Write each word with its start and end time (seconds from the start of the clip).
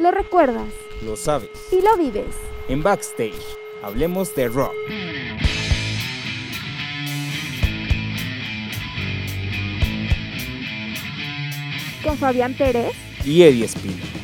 Lo 0.00 0.10
recuerdas. 0.10 0.72
Lo 1.04 1.14
sabes. 1.14 1.50
Y 1.70 1.82
lo 1.82 1.94
vives. 1.98 2.34
En 2.68 2.82
Backstage, 2.82 3.34
hablemos 3.82 4.34
de 4.34 4.48
rock. 4.48 4.72
Con 12.02 12.16
Fabián 12.16 12.54
Pérez. 12.54 12.92
Y 13.26 13.42
Eddie 13.42 13.66
Espino. 13.66 14.19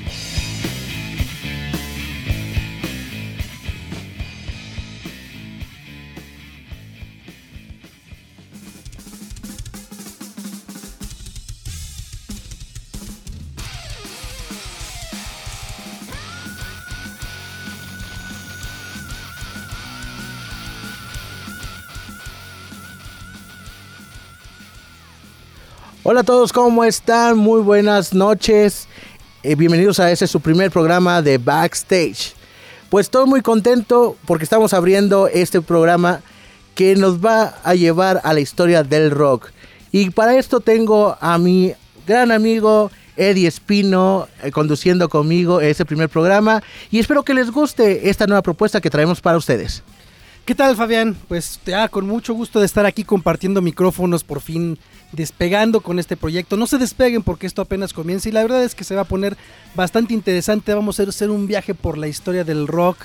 Hola 26.17 26.23
a 26.23 26.25
todos, 26.25 26.51
¿cómo 26.51 26.83
están? 26.83 27.37
Muy 27.37 27.61
buenas 27.61 28.15
noches. 28.15 28.89
Eh, 29.43 29.55
bienvenidos 29.55 30.01
a 30.01 30.11
este 30.11 30.27
su 30.27 30.41
primer 30.41 30.71
programa 30.71 31.21
de 31.21 31.37
Backstage. 31.37 32.33
Pues 32.89 33.05
estoy 33.05 33.27
muy 33.27 33.43
contento 33.43 34.17
porque 34.25 34.45
estamos 34.45 34.73
abriendo 34.73 35.29
este 35.29 35.61
programa 35.61 36.23
que 36.75 36.97
nos 36.97 37.23
va 37.23 37.57
a 37.63 37.75
llevar 37.75 38.23
a 38.25 38.33
la 38.33 38.41
historia 38.41 38.83
del 38.83 39.11
rock. 39.11 39.51
Y 39.93 40.09
para 40.09 40.39
esto 40.39 40.61
tengo 40.61 41.19
a 41.21 41.37
mi 41.37 41.75
gran 42.07 42.33
amigo 42.33 42.91
Eddie 43.19 43.49
Espino 43.49 44.27
eh, 44.43 44.51
conduciendo 44.51 45.11
conmigo 45.11 45.61
este 45.61 45.85
primer 45.85 46.09
programa 46.09 46.63
y 46.91 46.99
espero 46.99 47.25
que 47.25 47.35
les 47.35 47.51
guste 47.51 48.09
esta 48.09 48.27
nueva 48.27 48.41
propuesta 48.41 48.81
que 48.81 48.89
traemos 48.89 49.21
para 49.21 49.37
ustedes. 49.37 49.83
¿Qué 50.47 50.55
tal 50.55 50.77
Fabián? 50.77 51.15
Pues 51.29 51.61
ya 51.67 51.89
con 51.89 52.07
mucho 52.07 52.33
gusto 52.33 52.61
de 52.61 52.65
estar 52.65 52.87
aquí 52.87 53.05
compartiendo 53.05 53.61
micrófonos 53.61 54.25
por 54.25 54.41
fin 54.41 54.79
despegando 55.17 55.81
con 55.81 55.99
este 55.99 56.17
proyecto. 56.17 56.57
No 56.57 56.67
se 56.67 56.79
despeguen 56.79 57.23
porque 57.23 57.47
esto 57.47 57.63
apenas 57.63 57.93
comienza 57.93 58.29
y 58.29 58.33
la 58.33 58.43
verdad 58.43 58.63
es 58.63 58.75
que 58.75 58.85
se 58.85 58.95
va 58.95 59.03
a 59.03 59.05
poner 59.05 59.37
bastante 59.75 60.15
interesante. 60.15 60.75
Vamos 60.75 61.01
a 61.01 61.05
hacer 61.05 61.31
un 61.31 61.47
viaje 61.47 61.75
por 61.75 61.99
la 61.99 62.07
historia 62.07 62.45
del 62.45 62.69
rock. 62.69 62.99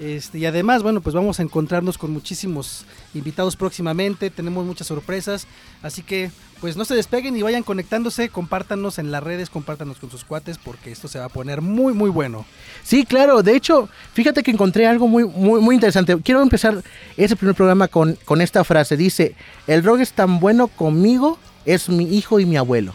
Este, 0.00 0.38
y 0.38 0.46
además, 0.46 0.82
bueno, 0.82 1.00
pues 1.00 1.14
vamos 1.14 1.38
a 1.38 1.44
encontrarnos 1.44 1.98
con 1.98 2.10
muchísimos 2.10 2.84
invitados 3.14 3.54
próximamente, 3.54 4.28
tenemos 4.28 4.66
muchas 4.66 4.88
sorpresas, 4.88 5.46
así 5.82 6.02
que 6.02 6.32
pues 6.60 6.76
no 6.76 6.84
se 6.84 6.96
despeguen 6.96 7.36
y 7.36 7.42
vayan 7.42 7.62
conectándose, 7.62 8.28
compártanos 8.28 8.98
en 8.98 9.12
las 9.12 9.22
redes, 9.22 9.50
compártanos 9.50 9.98
con 9.98 10.10
sus 10.10 10.24
cuates 10.24 10.58
porque 10.58 10.90
esto 10.90 11.06
se 11.06 11.20
va 11.20 11.26
a 11.26 11.28
poner 11.28 11.60
muy 11.60 11.92
muy 11.92 12.10
bueno. 12.10 12.44
Sí, 12.82 13.04
claro, 13.04 13.44
de 13.44 13.54
hecho, 13.54 13.88
fíjate 14.14 14.42
que 14.42 14.50
encontré 14.50 14.88
algo 14.88 15.06
muy 15.06 15.24
muy 15.26 15.60
muy 15.60 15.76
interesante. 15.76 16.16
Quiero 16.24 16.42
empezar 16.42 16.82
ese 17.16 17.36
primer 17.36 17.54
programa 17.54 17.86
con, 17.86 18.18
con 18.24 18.40
esta 18.40 18.64
frase, 18.64 18.96
dice, 18.96 19.36
"El 19.68 19.84
rock 19.84 20.00
es 20.00 20.12
tan 20.12 20.40
bueno 20.40 20.66
conmigo 20.66 21.38
es 21.64 21.88
mi 21.88 22.04
hijo 22.16 22.40
y 22.40 22.46
mi 22.46 22.56
abuelo. 22.56 22.94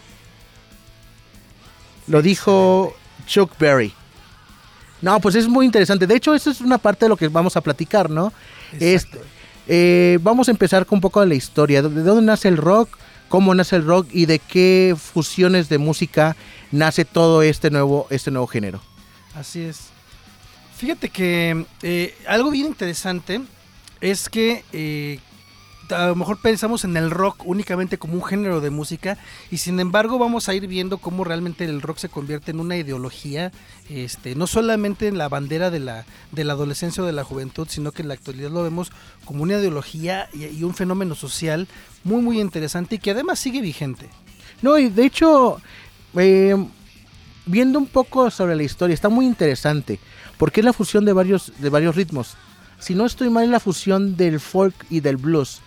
Lo 2.06 2.22
dijo 2.22 2.94
Chuck 3.26 3.56
Berry. 3.58 3.92
No, 5.02 5.20
pues 5.20 5.34
es 5.34 5.48
muy 5.48 5.66
interesante. 5.66 6.06
De 6.06 6.16
hecho, 6.16 6.34
eso 6.34 6.50
es 6.50 6.60
una 6.60 6.78
parte 6.78 7.04
de 7.04 7.08
lo 7.08 7.16
que 7.16 7.28
vamos 7.28 7.56
a 7.56 7.60
platicar, 7.60 8.10
¿no? 8.10 8.32
Este, 8.78 9.18
eh, 9.66 10.18
vamos 10.22 10.48
a 10.48 10.50
empezar 10.50 10.84
con 10.84 10.96
un 10.96 11.00
poco 11.00 11.20
de 11.20 11.26
la 11.26 11.34
historia. 11.34 11.82
¿De 11.82 12.02
dónde 12.02 12.22
nace 12.22 12.48
el 12.48 12.56
rock? 12.56 12.98
¿Cómo 13.28 13.54
nace 13.54 13.76
el 13.76 13.86
rock? 13.86 14.08
¿Y 14.12 14.26
de 14.26 14.38
qué 14.40 14.94
fusiones 14.98 15.68
de 15.68 15.78
música 15.78 16.36
nace 16.72 17.04
todo 17.04 17.42
este 17.42 17.70
nuevo, 17.70 18.06
este 18.10 18.30
nuevo 18.30 18.46
género? 18.46 18.82
Así 19.34 19.62
es. 19.62 19.90
Fíjate 20.76 21.08
que 21.08 21.64
eh, 21.82 22.14
algo 22.26 22.50
bien 22.50 22.66
interesante 22.66 23.40
es 24.00 24.28
que 24.28 24.64
eh, 24.72 25.20
a 25.92 26.08
lo 26.08 26.16
mejor 26.16 26.38
pensamos 26.38 26.84
en 26.84 26.96
el 26.96 27.10
rock 27.10 27.46
únicamente 27.46 27.98
como 27.98 28.14
un 28.14 28.24
género 28.24 28.60
de 28.60 28.70
música 28.70 29.18
y 29.50 29.58
sin 29.58 29.80
embargo 29.80 30.18
vamos 30.18 30.48
a 30.48 30.54
ir 30.54 30.66
viendo 30.66 30.98
cómo 30.98 31.24
realmente 31.24 31.64
el 31.64 31.82
rock 31.82 31.98
se 31.98 32.08
convierte 32.08 32.50
en 32.50 32.60
una 32.60 32.76
ideología, 32.76 33.52
este, 33.88 34.34
no 34.34 34.46
solamente 34.46 35.08
en 35.08 35.18
la 35.18 35.28
bandera 35.28 35.70
de 35.70 35.80
la, 35.80 36.04
de 36.32 36.42
adolescencia 36.42 37.02
o 37.02 37.06
de 37.06 37.12
la 37.12 37.24
juventud, 37.24 37.66
sino 37.70 37.92
que 37.92 38.02
en 38.02 38.08
la 38.08 38.14
actualidad 38.14 38.50
lo 38.50 38.62
vemos 38.62 38.92
como 39.24 39.42
una 39.42 39.54
ideología 39.54 40.28
y, 40.32 40.62
un 40.62 40.74
fenómeno 40.74 41.14
social 41.14 41.68
muy 42.04 42.22
muy 42.22 42.40
interesante 42.40 42.96
y 42.96 42.98
que 42.98 43.12
además 43.12 43.38
sigue 43.38 43.60
vigente. 43.60 44.08
No, 44.62 44.78
y 44.78 44.88
de 44.88 45.06
hecho, 45.06 45.60
eh, 46.16 46.54
viendo 47.46 47.78
un 47.78 47.86
poco 47.86 48.30
sobre 48.30 48.56
la 48.56 48.62
historia, 48.62 48.94
está 48.94 49.08
muy 49.08 49.26
interesante, 49.26 49.98
porque 50.38 50.60
es 50.60 50.64
la 50.64 50.72
fusión 50.72 51.04
de 51.04 51.12
varios, 51.12 51.52
de 51.58 51.70
varios 51.70 51.96
ritmos. 51.96 52.36
Si 52.78 52.94
no 52.94 53.06
estoy 53.06 53.30
mal, 53.30 53.44
es 53.44 53.50
la 53.50 53.60
fusión 53.60 54.16
del 54.16 54.40
folk 54.40 54.74
y 54.90 55.00
del 55.00 55.16
blues. 55.16 55.60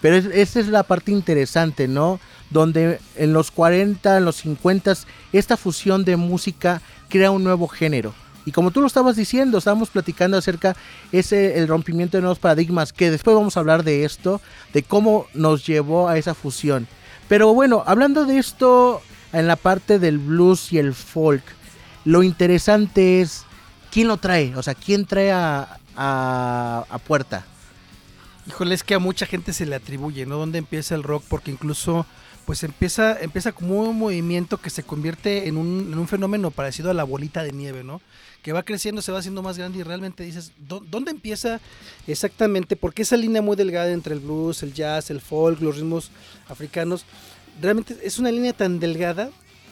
Pero 0.00 0.16
esa 0.16 0.60
es 0.60 0.68
la 0.68 0.82
parte 0.82 1.10
interesante, 1.10 1.88
¿no? 1.88 2.20
Donde 2.50 3.00
en 3.16 3.32
los 3.32 3.50
40, 3.50 4.18
en 4.18 4.24
los 4.24 4.36
50, 4.36 4.94
esta 5.32 5.56
fusión 5.56 6.04
de 6.04 6.16
música 6.16 6.80
crea 7.08 7.30
un 7.30 7.44
nuevo 7.44 7.66
género. 7.66 8.14
Y 8.44 8.52
como 8.52 8.70
tú 8.70 8.80
lo 8.80 8.86
estabas 8.86 9.16
diciendo, 9.16 9.58
estábamos 9.58 9.90
platicando 9.90 10.36
acerca 10.36 10.76
ese 11.10 11.58
el 11.58 11.66
rompimiento 11.66 12.16
de 12.16 12.20
nuevos 12.20 12.38
paradigmas, 12.38 12.92
que 12.92 13.10
después 13.10 13.34
vamos 13.34 13.56
a 13.56 13.60
hablar 13.60 13.82
de 13.82 14.04
esto, 14.04 14.40
de 14.72 14.84
cómo 14.84 15.26
nos 15.34 15.66
llevó 15.66 16.08
a 16.08 16.16
esa 16.16 16.34
fusión. 16.34 16.86
Pero 17.28 17.52
bueno, 17.54 17.82
hablando 17.86 18.24
de 18.24 18.38
esto 18.38 19.02
en 19.32 19.48
la 19.48 19.56
parte 19.56 19.98
del 19.98 20.18
blues 20.18 20.72
y 20.72 20.78
el 20.78 20.94
folk, 20.94 21.42
lo 22.04 22.22
interesante 22.22 23.20
es 23.20 23.44
quién 23.90 24.06
lo 24.06 24.18
trae, 24.18 24.54
o 24.54 24.62
sea, 24.62 24.76
quién 24.76 25.06
trae 25.06 25.32
a 25.32 26.98
puerta. 27.04 27.44
Híjole, 28.48 28.76
es 28.76 28.84
que 28.84 28.94
a 28.94 29.00
mucha 29.00 29.26
gente 29.26 29.52
se 29.52 29.66
le 29.66 29.74
atribuye, 29.74 30.24
¿no? 30.24 30.36
¿Dónde 30.36 30.58
empieza 30.58 30.94
el 30.94 31.02
rock? 31.02 31.24
Porque 31.28 31.50
incluso, 31.50 32.06
pues 32.44 32.62
empieza, 32.62 33.20
empieza 33.20 33.50
como 33.50 33.80
un 33.80 33.98
movimiento 33.98 34.58
que 34.58 34.70
se 34.70 34.84
convierte 34.84 35.48
en 35.48 35.56
un, 35.56 35.90
en 35.92 35.98
un 35.98 36.06
fenómeno 36.06 36.52
parecido 36.52 36.90
a 36.90 36.94
la 36.94 37.02
bolita 37.02 37.42
de 37.42 37.50
nieve, 37.50 37.82
¿no? 37.82 38.00
Que 38.42 38.52
va 38.52 38.62
creciendo, 38.62 39.02
se 39.02 39.10
va 39.10 39.18
haciendo 39.18 39.42
más 39.42 39.58
grande 39.58 39.80
y 39.80 39.82
realmente 39.82 40.22
dices, 40.22 40.52
¿dónde 40.58 41.10
empieza 41.10 41.60
exactamente? 42.06 42.76
Porque 42.76 43.02
esa 43.02 43.16
línea 43.16 43.42
muy 43.42 43.56
delgada 43.56 43.90
entre 43.90 44.14
el 44.14 44.20
blues, 44.20 44.62
el 44.62 44.72
jazz, 44.72 45.10
el 45.10 45.20
folk, 45.20 45.60
los 45.60 45.74
ritmos 45.74 46.12
africanos, 46.48 47.04
realmente 47.60 47.98
es 48.00 48.20
una 48.20 48.30
línea 48.30 48.52
tan 48.52 48.78
delgada 48.78 49.30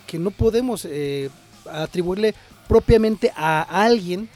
que 0.08 0.18
no 0.18 0.32
podemos 0.32 0.84
eh, 0.84 1.30
atribuirle 1.70 2.34
propiamente 2.66 3.32
a 3.36 3.62
alguien 3.62 4.28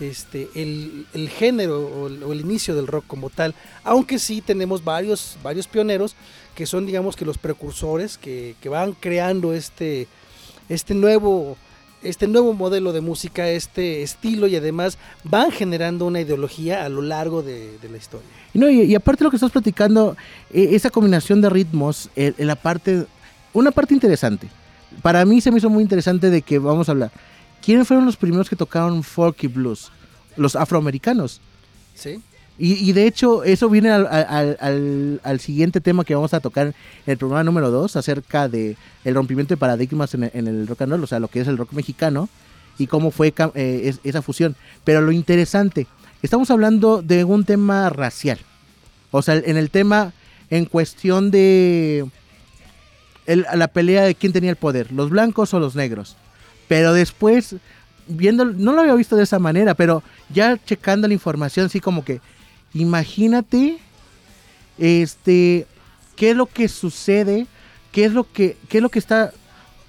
este, 0.00 0.48
el, 0.54 1.28
género 1.28 1.86
o 1.86 2.32
el, 2.32 2.40
inicio 2.40 2.74
del 2.74 2.86
rock 2.86 3.04
como 3.06 3.30
tal, 3.30 3.54
aunque 3.84 4.18
sí 4.18 4.40
tenemos 4.40 4.82
varios, 4.82 5.36
varios 5.42 5.66
pioneros 5.66 6.16
que 6.54 6.66
son 6.66 6.86
digamos 6.86 7.16
que 7.16 7.24
los 7.24 7.38
precursores 7.38 8.18
que, 8.18 8.56
van 8.64 8.92
creando 8.92 9.54
este, 9.54 10.06
este, 10.68 10.94
nuevo, 10.94 11.56
este 12.02 12.26
nuevo 12.26 12.54
modelo 12.54 12.92
de 12.92 13.00
música, 13.00 13.48
este 13.48 14.02
estilo 14.02 14.46
y 14.46 14.56
además 14.56 14.98
van 15.22 15.50
generando 15.50 16.06
una 16.06 16.20
ideología 16.20 16.84
a 16.84 16.88
lo 16.88 17.02
largo 17.02 17.42
de, 17.42 17.78
la 17.90 17.96
historia. 17.96 18.26
No, 18.52 18.70
y, 18.70 18.94
aparte 18.94 19.20
de 19.20 19.24
lo 19.24 19.30
que 19.30 19.36
estás 19.36 19.52
platicando, 19.52 20.16
e, 20.52 20.74
esa 20.74 20.90
combinación 20.90 21.40
de 21.40 21.50
ritmos, 21.50 22.08
en 22.16 22.46
la 22.46 22.56
parte, 22.56 23.06
una 23.52 23.70
parte 23.70 23.94
interesante, 23.94 24.48
para 25.02 25.24
mí 25.24 25.40
se 25.40 25.50
me 25.50 25.58
hizo 25.58 25.68
muy 25.68 25.82
interesante 25.82 26.30
de 26.30 26.42
que 26.42 26.58
vamos 26.58 26.88
a 26.88 26.92
hablar 26.92 27.10
¿quiénes 27.64 27.88
fueron 27.88 28.06
los 28.06 28.16
primeros 28.16 28.48
que 28.48 28.56
tocaron 28.56 29.02
folk 29.02 29.42
y 29.44 29.46
blues? 29.48 29.90
Los 30.36 30.56
afroamericanos. 30.56 31.40
Sí. 31.94 32.20
Y, 32.56 32.92
de 32.92 33.08
hecho, 33.08 33.42
eso 33.42 33.68
viene 33.68 33.90
al, 33.90 35.40
siguiente 35.40 35.80
tema 35.80 36.04
que 36.04 36.14
vamos 36.14 36.34
a 36.34 36.40
tocar 36.40 36.68
en 36.68 36.74
el 37.06 37.18
programa 37.18 37.42
número 37.42 37.72
2, 37.72 37.96
acerca 37.96 38.48
de 38.48 38.76
el 39.04 39.14
rompimiento 39.16 39.54
de 39.54 39.58
paradigmas 39.58 40.14
en, 40.14 40.22
el 40.32 40.66
rock 40.68 40.82
and 40.82 40.92
roll, 40.92 41.02
o 41.02 41.06
sea, 41.08 41.18
lo 41.18 41.26
que 41.26 41.40
es 41.40 41.48
el 41.48 41.58
rock 41.58 41.72
mexicano 41.72 42.28
y 42.78 42.86
cómo 42.86 43.10
fue 43.10 43.34
eh, 43.56 43.96
esa 44.04 44.22
fusión. 44.22 44.54
Pero 44.84 45.00
lo 45.00 45.10
interesante, 45.10 45.88
estamos 46.22 46.48
hablando 46.52 47.02
de 47.02 47.24
un 47.24 47.44
tema 47.44 47.90
racial. 47.90 48.38
O 49.10 49.20
sea, 49.20 49.34
en 49.34 49.56
el 49.56 49.70
tema 49.70 50.12
en 50.48 50.66
cuestión 50.66 51.32
de 51.32 52.06
la 53.26 53.68
pelea 53.68 54.04
de 54.04 54.14
quién 54.14 54.32
tenía 54.32 54.50
el 54.50 54.56
poder, 54.56 54.92
los 54.92 55.10
blancos 55.10 55.54
o 55.54 55.58
los 55.58 55.74
negros. 55.74 56.16
Pero 56.68 56.92
después, 56.92 57.56
viendo, 58.06 58.44
no 58.44 58.72
lo 58.72 58.80
había 58.80 58.94
visto 58.94 59.16
de 59.16 59.24
esa 59.24 59.38
manera, 59.38 59.74
pero 59.74 60.02
ya 60.30 60.58
checando 60.64 61.08
la 61.08 61.14
información, 61.14 61.66
así 61.66 61.80
como 61.80 62.04
que, 62.04 62.20
imagínate, 62.72 63.78
este, 64.78 65.66
qué 66.16 66.30
es 66.30 66.36
lo 66.36 66.46
que 66.46 66.68
sucede, 66.68 67.46
qué 67.92 68.04
es 68.04 68.12
lo 68.12 68.30
que, 68.30 68.56
qué 68.68 68.78
es 68.78 68.82
lo 68.82 68.88
que 68.88 68.98
está 68.98 69.32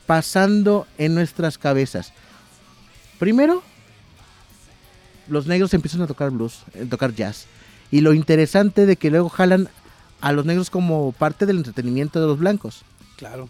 pasando 0.05 0.87
en 0.97 1.15
nuestras 1.15 1.57
cabezas. 1.57 2.13
Primero, 3.19 3.63
los 5.27 5.47
negros 5.47 5.73
empiezan 5.73 6.01
a 6.01 6.07
tocar 6.07 6.29
blues, 6.31 6.63
a 6.79 6.89
tocar 6.89 7.13
jazz. 7.13 7.45
Y 7.91 8.01
lo 8.01 8.13
interesante 8.13 8.85
de 8.85 8.97
que 8.97 9.09
luego 9.09 9.29
jalan 9.29 9.69
a 10.21 10.31
los 10.31 10.45
negros 10.45 10.69
como 10.69 11.11
parte 11.11 11.45
del 11.45 11.57
entretenimiento 11.57 12.19
de 12.19 12.27
los 12.27 12.39
blancos. 12.39 12.83
Claro. 13.17 13.49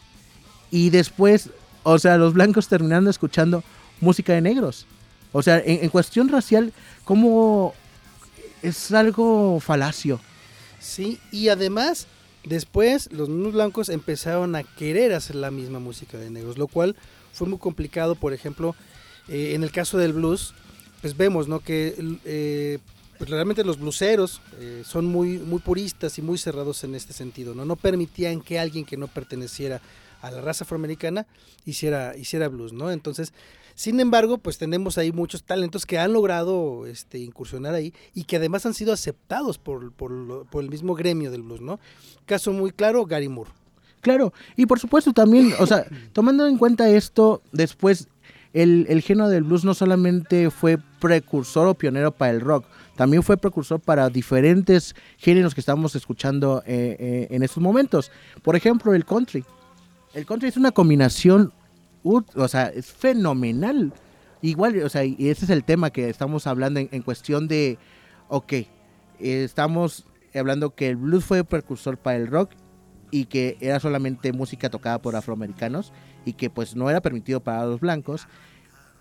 Y 0.72 0.89
después 0.89 1.50
o 1.86 2.00
sea, 2.00 2.18
los 2.18 2.34
blancos 2.34 2.68
terminando 2.68 3.12
escuchando 3.12 3.64
música 4.02 4.34
de 4.34 4.42
negros. 4.42 4.88
O 5.32 5.44
sea, 5.44 5.62
en, 5.64 5.88
cuestión 5.90 6.30
racial, 6.30 6.74
¿cómo 7.04 7.76
es 8.64 8.92
algo 8.92 9.60
falacio? 9.60 10.20
Sí, 10.80 11.20
y 11.32 11.50
además, 11.50 12.08
después 12.44 13.12
los 13.12 13.30
blancos 13.54 13.90
empezaron 13.90 14.56
a 14.56 14.64
querer 14.64 15.14
hacer 15.14 15.36
la 15.36 15.52
misma 15.52 15.80
música 15.80 16.18
de 16.18 16.32
negros, 16.32 16.58
lo 16.58 16.68
cual 16.68 16.96
fue 17.34 17.48
muy 17.48 17.60
complicado, 17.60 18.16
por 18.16 18.34
ejemplo, 18.34 18.76
eh, 19.28 19.52
en 19.54 19.62
el 19.62 19.72
caso 19.72 20.00
del 20.00 20.14
blues, 20.14 20.56
pues 21.02 21.16
vemos, 21.16 21.48
¿no? 21.48 21.60
Que 21.60 21.94
eh, 22.26 22.80
pues 23.20 23.30
realmente 23.30 23.64
los 23.64 23.80
bluseros 23.80 24.42
eh, 24.60 24.82
son 24.84 25.06
muy, 25.06 25.38
muy 25.38 25.60
puristas 25.60 26.18
y 26.18 26.24
muy 26.24 26.40
cerrados 26.40 26.84
en 26.84 26.96
este 26.96 27.14
sentido, 27.14 27.54
¿no? 27.54 27.64
No 27.64 27.76
permitían 27.76 28.42
que 28.42 28.58
alguien 28.58 28.86
que 28.86 28.98
no 28.98 29.08
perteneciera 29.08 29.82
a 30.25 30.31
la 30.31 30.42
raza 30.42 30.63
afroamericana 30.63 31.27
hiciera, 31.66 32.16
hiciera 32.18 32.48
blues, 32.48 32.74
¿no? 32.74 32.92
Entonces, 32.92 33.33
sin 33.75 34.00
embargo, 34.00 34.38
pues 34.38 34.57
tenemos 34.57 34.98
ahí 34.98 35.12
muchos 35.12 35.44
talentos 35.44 35.86
que 35.86 36.00
han 36.00 36.13
logrado 36.13 36.88
este, 36.88 37.19
incursionar 37.19 37.74
ahí 37.74 37.94
y 38.13 38.24
que 38.24 38.38
además 38.38 38.66
han 38.66 38.74
sido 38.74 38.94
aceptados 38.94 39.57
por, 39.57 39.92
por, 39.92 40.63
el 40.63 40.69
mismo 40.69 40.95
gremio 40.95 41.30
del 41.30 41.44
blues, 41.44 41.62
¿no? 41.62 41.80
Caso 42.25 42.51
muy 42.51 42.72
claro, 42.72 43.06
Gary 43.06 43.30
Moore. 43.30 43.51
Claro, 44.01 44.33
y 44.56 44.66
por 44.66 44.80
supuesto 44.80 45.13
también, 45.13 45.54
o 45.60 45.68
sea, 45.68 45.86
tomando 46.13 46.48
en 46.48 46.57
cuenta 46.57 46.89
esto, 46.89 47.42
después 47.51 48.07
el, 48.54 48.86
el 48.89 49.01
género 49.01 49.30
del 49.30 49.44
blues 49.44 49.66
no 49.66 49.74
solamente 49.74 50.50
fue 50.50 50.77
precursor 51.00 51.68
o 51.68 51.74
pionero 51.74 52.12
para 52.12 52.31
el 52.31 52.42
rock, 52.42 52.66
también 52.95 53.24
fue 53.24 53.38
precursor 53.38 53.80
para 53.80 54.10
diferentes 54.10 54.95
géneros 55.18 55.54
que 55.54 55.60
estamos 55.60 55.95
escuchando 55.95 56.63
eh, 56.66 56.95
eh, 57.00 57.27
en 57.30 57.44
estos 57.44 57.62
momentos. 57.62 58.12
Por 58.42 58.56
ejemplo, 58.56 58.94
el 58.94 59.06
country. 59.06 59.44
El 60.16 60.26
country 60.26 60.48
es 60.48 60.56
una 60.56 60.72
combinación, 60.72 61.52
o 62.04 62.48
sea, 62.48 62.68
es 62.68 62.86
fenomenal. 62.86 63.92
Igual, 64.42 64.82
o 64.82 64.88
sea, 64.88 65.04
y 65.04 65.16
ese 65.28 65.44
es 65.44 65.52
el 65.52 65.66
tema 65.66 65.90
que 65.90 66.10
estamos 66.10 66.48
hablando 66.48 66.80
en, 66.80 67.02
cuestión 67.02 67.50
de, 67.50 67.78
ok, 68.30 68.54
estamos 69.20 70.06
hablando 70.34 70.74
que 70.74 70.88
el 70.88 70.96
blues 70.96 71.26
fue 71.26 71.44
precursor 71.44 71.98
para 71.98 72.16
el 72.16 72.28
rock 72.28 72.52
y 73.12 73.26
que 73.26 73.58
era 73.60 73.82
solamente 73.82 74.32
música 74.32 74.70
tocada 74.70 75.02
por 75.02 75.18
afroamericanos 75.18 75.92
y 76.24 76.34
que 76.34 76.50
pues 76.50 76.78
no 76.78 76.90
era 76.90 77.02
permitido 77.02 77.42
para 77.42 77.66
los 77.66 77.82
blancos 77.82 78.28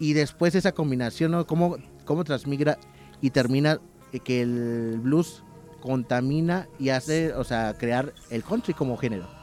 y 0.01 0.15
después 0.15 0.55
esa 0.55 0.73
combinación 0.73 1.33
¿no? 1.33 1.47
cómo, 1.47 1.79
cómo 2.05 2.25
transmigra 2.25 2.79
y 3.21 3.31
termina 3.31 3.81
eh, 4.13 4.21
que 4.21 4.43
el 4.43 5.01
blues 5.03 5.43
contamina 5.81 6.69
y 6.79 6.91
hace 6.91 7.33
o 7.33 7.45
sea 7.45 7.75
crear 7.77 8.13
el 8.31 8.45
country 8.45 8.75
como 8.75 8.97
género 8.97 9.34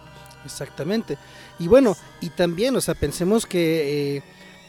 Exactamente. 0.45 1.17
Y 1.59 1.67
bueno, 1.67 1.95
y 2.21 2.29
también, 2.29 2.75
o 2.75 2.81
sea, 2.81 2.95
pensemos 2.95 3.45
que 3.45 4.17
eh, 4.17 4.23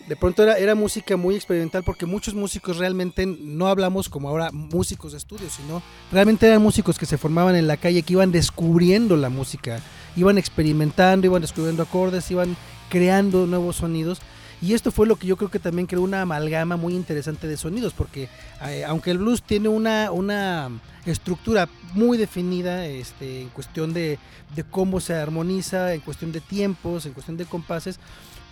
de 0.09 0.17
pronto 0.17 0.43
era, 0.43 0.59
era 0.59 0.75
música 0.75 1.17
muy 1.17 1.35
experimental 1.35 1.83
porque 1.85 2.07
muchos 2.07 2.35
músicos 2.35 2.79
realmente 2.79 3.27
no 3.27 3.69
hablamos 3.69 4.09
como 4.09 4.29
ahora 4.29 4.51
músicos 4.53 5.13
de 5.13 5.19
estudio, 5.19 5.49
sino 5.49 5.83
realmente 6.11 6.47
eran 6.47 6.63
músicos 6.63 6.99
que 6.99 7.07
se 7.07 7.19
formaban 7.19 7.57
en 7.57 7.67
la 7.67 7.77
calle, 7.77 8.03
que 8.03 8.15
iban 8.15 8.33
descubriendo 8.33 9.17
la 9.17 9.29
música, 9.29 9.81
iban 10.17 10.39
experimentando, 10.39 11.27
iban 11.27 11.43
descubriendo 11.43 11.83
acordes, 11.83 12.31
iban 12.31 12.57
creando 12.91 13.47
nuevos 13.47 13.77
sonidos. 13.77 14.21
Y 14.63 14.75
esto 14.75 14.93
fue 14.93 15.09
lo 15.09 15.17
que 15.17 15.27
yo 15.27 15.37
creo 15.37 15.51
que 15.51 15.59
también 15.59 15.87
creó 15.87 16.03
una 16.03 16.23
amalgama 16.23 16.77
muy 16.77 16.95
interesante 16.95 17.49
de 17.49 17.57
sonidos, 17.57 17.93
porque 17.95 18.29
eh, 18.65 18.85
aunque 18.87 19.11
el 19.11 19.19
blues 19.19 19.43
tiene 19.43 19.69
una, 19.69 20.13
una 20.13 20.71
estructura 21.05 21.69
muy 21.95 22.17
definida 22.17 22.87
este, 22.87 23.43
en 23.43 23.49
cuestión 23.49 23.93
de, 23.93 24.21
de 24.55 24.63
cómo 24.63 25.01
se 25.01 25.15
armoniza, 25.15 25.95
en 25.95 26.01
cuestión 26.01 26.31
de 26.31 26.41
tiempos, 26.41 27.07
en 27.07 27.13
cuestión 27.13 27.37
de 27.37 27.45
compases, 27.45 27.99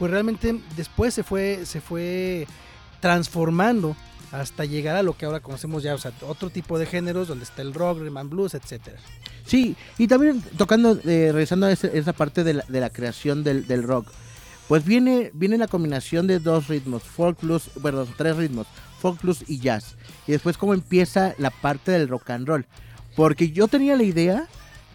pues 0.00 0.10
realmente 0.10 0.60
después 0.76 1.14
se 1.14 1.22
fue, 1.22 1.64
se 1.64 1.80
fue 1.80 2.48
transformando 2.98 3.94
hasta 4.32 4.64
llegar 4.64 4.96
a 4.96 5.04
lo 5.04 5.16
que 5.16 5.26
ahora 5.26 5.38
conocemos 5.38 5.84
ya, 5.84 5.94
o 5.94 5.98
sea, 5.98 6.12
otro 6.22 6.50
tipo 6.50 6.76
de 6.78 6.86
géneros 6.86 7.28
donde 7.28 7.44
está 7.44 7.62
el 7.62 7.72
rock, 7.72 8.00
rhythm 8.00 8.28
blues, 8.28 8.54
etcétera. 8.54 8.98
sí 9.46 9.76
y 9.96 10.08
también 10.08 10.42
tocando 10.56 10.98
eh, 11.04 11.30
regresando 11.32 11.66
a 11.66 11.72
esa 11.72 12.12
parte 12.12 12.42
de 12.42 12.54
la, 12.54 12.90
creación 12.90 13.44
del 13.44 13.82
rock 13.84 14.08
pues 14.70 14.84
viene 14.84 15.32
viene 15.34 15.58
la 15.58 15.67
combinación 15.67 16.28
de 16.28 16.38
dos 16.38 16.69
ritmos 16.69 17.02
folk 17.02 17.40
blues 17.40 17.70
perdón 17.82 18.06
tres 18.17 18.37
ritmos 18.37 18.69
folk 19.00 19.20
blues 19.20 19.43
y 19.49 19.58
jazz. 19.58 19.96
Y 20.28 20.31
después 20.31 20.56
cómo 20.56 20.75
empieza 20.75 21.34
la 21.38 21.50
parte 21.50 21.90
del 21.90 22.06
rock 22.06 22.31
and 22.31 22.46
roll. 22.46 22.67
Porque 23.17 23.50
yo 23.50 23.67
tenía 23.67 23.96
la 23.96 24.05
idea 24.05 24.46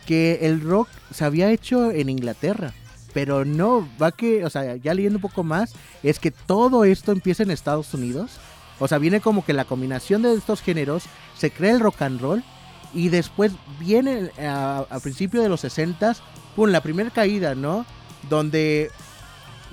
que 0.06 0.39
el 0.44 0.62
rock 0.62 0.88
se 1.12 1.25
había 1.25 1.51
hecho 1.51 1.92
en 1.92 2.07
Inglaterra 2.10 2.74
pero 3.13 3.44
no 3.44 3.86
va 4.01 4.13
que 4.13 4.45
o 4.45 4.50
sea 4.50 4.77
ya 4.77 4.94
leyendo 4.94 5.18
un 5.18 5.22
poco 5.22 5.44
más 5.44 5.74
es 6.04 6.19
que 6.19 6.31
todo 6.31 6.86
esto 6.86 7.12
empieza 7.12 7.44
en 7.44 7.51
Estados 7.51 7.94
Unidos. 7.94 8.31
O 8.80 8.88
sea 8.88 8.98
viene 8.98 9.19
como 9.19 9.44
que 9.44 9.51
la 9.51 9.66
combinación 9.66 10.22
de 10.22 10.36
estos 10.36 10.62
géneros 10.62 11.04
se 11.38 11.51
crea 11.51 11.72
el 11.74 11.81
rock 11.81 12.01
and 12.01 12.22
roll 12.22 12.45
y 12.94 13.10
después 13.10 13.51
viene 13.77 14.31
a, 14.39 14.86
a 14.89 15.00
principio 15.01 15.42
de 15.42 15.50
los 15.50 15.60
60 15.60 16.16
pum, 16.56 16.69
la 16.69 16.80
primera 16.80 17.10
caída, 17.10 17.56
¿no? 17.56 17.86
Donde 18.30 18.89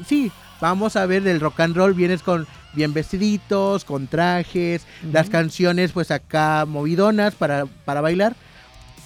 sí, 0.07 0.31
vamos 0.61 0.97
a 0.97 1.07
ver 1.07 1.23
del 1.23 1.41
rock 1.41 1.61
and 1.61 1.77
roll, 1.77 1.95
vienes 1.95 2.23
con 2.23 2.47
bien 2.73 2.95
vestiditos, 2.95 3.85
con 3.85 4.07
trajes, 4.07 4.87
las 5.11 5.29
canciones 5.29 5.93
pues 5.93 6.11
acá 6.11 6.65
movidonas 6.67 7.35
para, 7.35 7.67
para 7.67 8.01
bailar, 8.01 8.35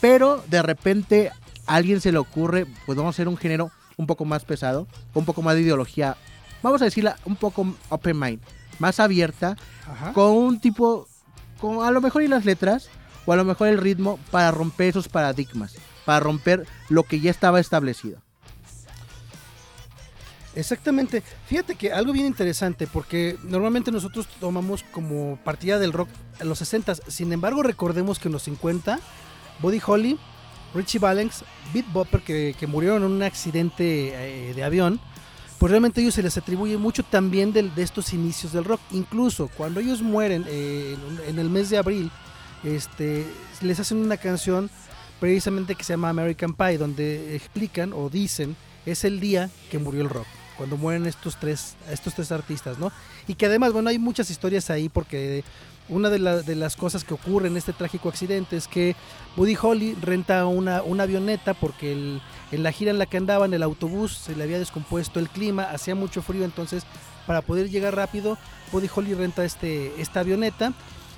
pero 0.00 0.44
de 0.48 0.62
repente 0.62 1.30
a 1.66 1.74
alguien 1.74 2.00
se 2.00 2.12
le 2.12 2.18
ocurre, 2.18 2.66
pues 2.84 2.96
vamos 2.96 3.14
a 3.14 3.16
hacer 3.16 3.28
un 3.28 3.36
género 3.36 3.70
un 3.96 4.06
poco 4.06 4.24
más 4.24 4.44
pesado, 4.44 4.86
con 5.12 5.22
un 5.22 5.26
poco 5.26 5.42
más 5.42 5.54
de 5.54 5.62
ideología, 5.62 6.16
vamos 6.62 6.82
a 6.82 6.84
decirla 6.84 7.16
un 7.24 7.36
poco 7.36 7.74
open 7.88 8.18
mind, 8.18 8.40
más 8.78 9.00
abierta, 9.00 9.56
Ajá. 9.90 10.12
con 10.12 10.32
un 10.32 10.60
tipo, 10.60 11.08
con 11.60 11.84
a 11.84 11.90
lo 11.90 12.00
mejor 12.00 12.22
y 12.22 12.28
las 12.28 12.44
letras, 12.44 12.88
o 13.24 13.32
a 13.32 13.36
lo 13.36 13.44
mejor 13.44 13.68
el 13.68 13.78
ritmo 13.78 14.20
para 14.30 14.50
romper 14.50 14.88
esos 14.88 15.08
paradigmas, 15.08 15.74
para 16.04 16.20
romper 16.20 16.66
lo 16.88 17.02
que 17.02 17.20
ya 17.20 17.30
estaba 17.30 17.58
establecido. 17.58 18.20
Exactamente. 20.56 21.23
Fíjate 21.47 21.76
que 21.76 21.93
algo 21.93 22.12
bien 22.12 22.26
interesante, 22.26 22.87
porque 22.87 23.37
normalmente 23.44 23.93
nosotros 23.93 24.26
tomamos 24.41 24.82
como 24.91 25.38
partida 25.44 25.79
del 25.79 25.93
rock 25.93 26.08
en 26.41 26.49
los 26.49 26.58
60 26.58 26.94
Sin 27.08 27.32
embargo, 27.32 27.62
recordemos 27.62 28.19
que 28.19 28.29
en 28.29 28.32
los 28.32 28.43
50, 28.44 28.99
Buddy 29.61 29.81
Holly, 29.87 30.19
Richie 30.75 30.99
Valens, 30.99 31.44
Beat 31.73 31.87
Bopper, 31.93 32.20
que, 32.23 32.55
que 32.58 32.67
murieron 32.67 33.05
en 33.05 33.11
un 33.12 33.23
accidente 33.23 34.49
eh, 34.50 34.55
de 34.55 34.64
avión, 34.64 34.98
pues 35.58 35.70
realmente 35.70 36.01
a 36.01 36.03
ellos 36.03 36.15
se 36.15 36.22
les 36.22 36.36
atribuye 36.36 36.77
mucho 36.77 37.03
también 37.03 37.53
del- 37.53 37.75
de 37.75 37.82
estos 37.82 38.13
inicios 38.13 38.53
del 38.53 38.65
rock. 38.65 38.81
Incluso 38.93 39.48
cuando 39.56 39.81
ellos 39.81 40.03
mueren 40.03 40.44
eh, 40.48 40.96
en 41.29 41.39
el 41.39 41.48
mes 41.51 41.70
de 41.70 41.79
abril, 41.79 42.10
este, 42.65 43.27
les 43.60 43.79
hacen 43.81 43.98
una 43.98 44.17
canción 44.17 44.70
precisamente 45.20 45.75
que 45.75 45.84
se 45.84 45.93
llama 45.94 46.08
American 46.10 46.53
Pie, 46.55 46.77
donde 46.79 47.36
explican 47.36 47.93
o 47.93 48.08
dicen 48.10 48.56
es 48.86 49.05
el 49.05 49.19
día 49.20 49.51
que 49.70 49.79
murió 49.79 50.03
el 50.03 50.10
rock, 50.10 50.27
cuando 50.56 50.77
mueren 50.77 51.06
estos 51.06 51.36
tres, 51.36 51.75
estos 51.91 52.15
tres 52.15 52.32
artistas, 52.32 52.79
¿no? 52.79 52.93
Y 53.29 53.34
que 53.34 53.46
además, 53.46 53.72
bueno, 53.72 53.91
hay 53.91 53.98
muchas 53.98 54.31
historias 54.31 54.70
ahí 54.70 54.89
porque 54.89 55.44
una 55.89 56.10
de, 56.10 56.19
la- 56.19 56.43
de 56.43 56.56
las 56.56 56.77
cosas 56.77 57.05
que 57.05 57.15
ocurre 57.15 57.48
en 57.48 57.56
este 57.56 57.72
trágico 57.72 58.08
accidente 58.08 58.56
es 58.56 58.67
que 58.67 58.96
Buddy 59.36 59.56
Holly 59.60 59.94
renta 60.01 60.44
una, 60.46 60.79
avioneta 60.79 61.55
porque 61.55 62.20
en 62.53 62.63
la 62.63 62.72
gira 62.72 62.91
en 62.91 62.98
la 62.98 63.06
que 63.06 63.17
andaban, 63.17 63.55
el 63.55 63.63
autobús 63.63 64.17
se 64.17 64.34
le 64.34 64.44
había 64.44 64.58
descompuesto 64.58 65.20
el 65.20 65.29
clima, 65.29 65.65
hacía 65.65 65.94
mucho 65.94 66.22
frío, 66.22 66.44
entonces 66.44 66.84
para 67.27 67.43
poder 67.43 67.70
llegar 67.70 67.94
rápido, 67.94 68.39
Buddy 68.72 68.89
Holly 68.94 69.15
renta 69.15 69.44
este, 69.44 70.01
esta 70.01 70.20
avioneta 70.20 70.72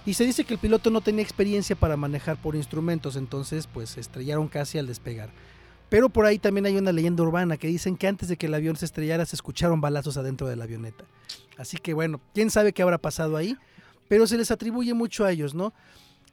y 0.07 0.15
se 0.15 0.25
dice 0.25 0.45
que 0.45 0.55
el 0.55 0.61
piloto 0.61 0.91
no 0.91 1.03
tenía 1.03 1.23
experiencia 1.23 1.77
para 1.77 1.97
manejar 1.97 2.37
por 2.37 2.57
instrumentos, 2.57 3.17
entonces 3.17 3.67
pues 3.67 3.99
estrellaron 3.99 4.49
casi 4.49 4.79
al 4.79 4.87
despegar. 4.87 5.29
Pero 5.89 6.11
por 6.11 6.27
ahí 6.27 6.39
también 6.39 6.67
hay 6.67 6.77
una 6.77 6.93
leyenda 6.93 7.23
urbana 7.23 7.57
que 7.57 7.69
dicen 7.69 7.97
que 7.97 8.07
antes 8.07 8.29
de 8.29 8.37
que 8.37 8.47
el 8.47 8.55
avión 8.55 8.77
se 8.77 8.85
estrellara 8.85 9.25
se 9.25 9.37
escucharon 9.37 9.81
balazos 9.81 10.17
adentro 10.17 10.47
de 10.47 10.57
la 10.57 10.65
avioneta. 10.65 11.05
Así 11.57 11.79
que 11.79 11.95
bueno, 11.95 12.21
quién 12.35 12.51
sabe 12.51 12.73
qué 12.73 12.83
habrá 12.83 12.99
pasado 12.99 13.37
ahí, 13.37 13.57
pero 14.09 14.27
se 14.27 14.37
les 14.37 14.51
atribuye 14.51 14.95
mucho 14.95 15.25
a 15.25 15.33
ellos, 15.33 15.55
¿no? 15.55 15.73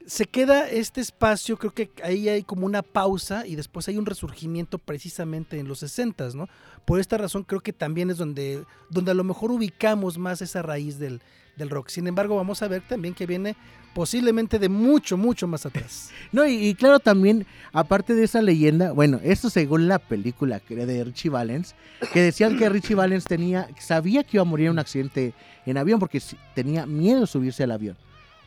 Se 0.05 0.25
queda 0.25 0.69
este 0.69 1.01
espacio, 1.01 1.57
creo 1.57 1.73
que 1.73 1.89
ahí 2.03 2.29
hay 2.29 2.43
como 2.43 2.65
una 2.65 2.83
pausa 2.83 3.47
y 3.47 3.55
después 3.55 3.87
hay 3.87 3.97
un 3.97 4.05
resurgimiento 4.05 4.77
precisamente 4.77 5.57
en 5.59 5.67
los 5.67 5.79
60, 5.79 6.29
¿no? 6.35 6.47
Por 6.85 6.99
esta 6.99 7.17
razón 7.17 7.43
creo 7.43 7.61
que 7.61 7.73
también 7.73 8.11
es 8.11 8.17
donde, 8.17 8.63
donde 8.89 9.11
a 9.11 9.15
lo 9.15 9.23
mejor 9.23 9.51
ubicamos 9.51 10.17
más 10.19 10.41
esa 10.41 10.61
raíz 10.61 10.99
del, 10.99 11.21
del 11.57 11.69
rock. 11.69 11.89
Sin 11.89 12.07
embargo, 12.07 12.35
vamos 12.35 12.61
a 12.61 12.67
ver 12.67 12.83
también 12.87 13.13
que 13.13 13.25
viene 13.25 13.55
posiblemente 13.93 14.59
de 14.59 14.67
mucho, 14.67 15.17
mucho 15.17 15.47
más 15.47 15.65
atrás. 15.65 16.11
No, 16.31 16.45
y, 16.45 16.75
claro 16.75 16.99
también, 16.99 17.45
aparte 17.71 18.13
de 18.13 18.25
esa 18.25 18.41
leyenda, 18.41 18.91
bueno, 18.91 19.21
esto 19.23 19.49
según 19.49 19.87
la 19.87 19.99
película 19.99 20.61
de 20.67 21.03
Richie 21.05 21.29
Valens, 21.29 21.75
que 22.11 22.21
decían 22.21 22.57
que 22.57 22.67
Richie 22.67 22.93
Valens 22.93 23.23
tenía, 23.23 23.69
sabía 23.79 24.23
que 24.23 24.35
iba 24.35 24.41
a 24.41 24.45
morir 24.45 24.65
en 24.65 24.73
un 24.73 24.79
accidente 24.79 25.33
en 25.65 25.77
avión 25.77 25.99
porque 25.99 26.21
tenía 26.53 26.85
miedo 26.85 27.21
de 27.21 27.27
subirse 27.27 27.63
al 27.63 27.71
avión. 27.71 27.95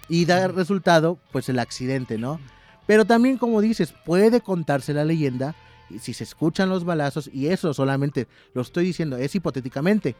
Y 0.08 0.24
da 0.24 0.48
resultado, 0.48 1.18
pues 1.32 1.48
el 1.48 1.58
accidente, 1.58 2.18
¿no? 2.18 2.40
Pero 2.86 3.04
también, 3.04 3.36
como 3.36 3.60
dices, 3.60 3.92
puede 4.04 4.40
contarse 4.40 4.94
la 4.94 5.04
leyenda, 5.04 5.54
y 5.90 5.98
si 5.98 6.14
se 6.14 6.24
escuchan 6.24 6.68
los 6.70 6.84
balazos, 6.84 7.28
y 7.32 7.48
eso 7.48 7.74
solamente 7.74 8.26
lo 8.54 8.62
estoy 8.62 8.84
diciendo, 8.86 9.16
es 9.16 9.34
hipotéticamente, 9.34 10.16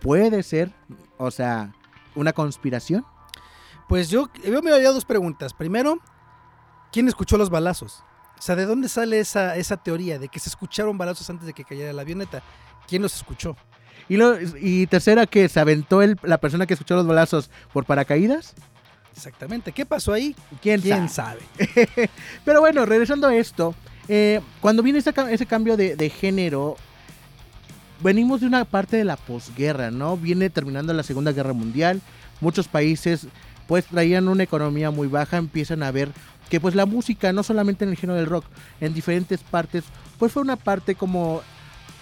puede 0.00 0.42
ser, 0.42 0.70
o 1.16 1.30
sea, 1.30 1.72
una 2.14 2.32
conspiración. 2.32 3.04
Pues 3.88 4.10
yo, 4.10 4.28
yo 4.44 4.60
me 4.62 4.70
haría 4.70 4.92
dos 4.92 5.04
preguntas. 5.04 5.54
Primero, 5.54 5.98
¿quién 6.92 7.08
escuchó 7.08 7.38
los 7.38 7.48
balazos? 7.48 8.04
O 8.38 8.42
sea, 8.42 8.54
¿de 8.54 8.66
dónde 8.66 8.88
sale 8.88 9.18
esa, 9.18 9.56
esa 9.56 9.76
teoría 9.78 10.18
de 10.18 10.28
que 10.28 10.38
se 10.38 10.48
escucharon 10.48 10.98
balazos 10.98 11.28
antes 11.30 11.46
de 11.46 11.54
que 11.54 11.64
cayera 11.64 11.92
la 11.92 12.02
avioneta? 12.02 12.42
¿Quién 12.86 13.02
los 13.02 13.16
escuchó? 13.16 13.56
Y, 14.08 14.16
lo, 14.16 14.36
y 14.40 14.86
tercera, 14.86 15.26
que 15.26 15.48
se 15.48 15.60
aventó 15.60 16.02
el, 16.02 16.18
la 16.22 16.38
persona 16.38 16.66
que 16.66 16.74
escuchó 16.74 16.96
los 16.96 17.06
balazos 17.06 17.50
por 17.72 17.84
paracaídas. 17.84 18.54
Exactamente. 19.18 19.72
¿Qué 19.72 19.84
pasó 19.84 20.12
ahí? 20.12 20.34
¿Quién, 20.62 20.80
¿Quién 20.80 21.08
sabe? 21.08 21.40
sabe? 21.56 22.10
Pero 22.44 22.60
bueno, 22.60 22.86
regresando 22.86 23.26
a 23.26 23.34
esto, 23.34 23.74
eh, 24.08 24.40
cuando 24.60 24.82
viene 24.82 25.00
ese 25.00 25.46
cambio 25.46 25.76
de, 25.76 25.96
de 25.96 26.08
género, 26.08 26.76
venimos 28.00 28.40
de 28.40 28.46
una 28.46 28.64
parte 28.64 28.96
de 28.96 29.04
la 29.04 29.16
posguerra, 29.16 29.90
¿no? 29.90 30.16
Viene 30.16 30.50
terminando 30.50 30.92
la 30.92 31.02
Segunda 31.02 31.32
Guerra 31.32 31.52
Mundial, 31.52 32.00
muchos 32.40 32.68
países 32.68 33.26
pues 33.66 33.86
traían 33.86 34.28
una 34.28 34.44
economía 34.44 34.90
muy 34.90 35.08
baja, 35.08 35.36
empiezan 35.36 35.82
a 35.82 35.90
ver 35.90 36.10
que 36.48 36.60
pues 36.60 36.74
la 36.74 36.86
música, 36.86 37.32
no 37.32 37.42
solamente 37.42 37.84
en 37.84 37.90
el 37.90 37.96
género 37.96 38.16
del 38.18 38.26
rock, 38.26 38.44
en 38.80 38.94
diferentes 38.94 39.40
partes, 39.40 39.84
pues 40.18 40.32
fue 40.32 40.42
una 40.42 40.56
parte 40.56 40.94
como 40.94 41.42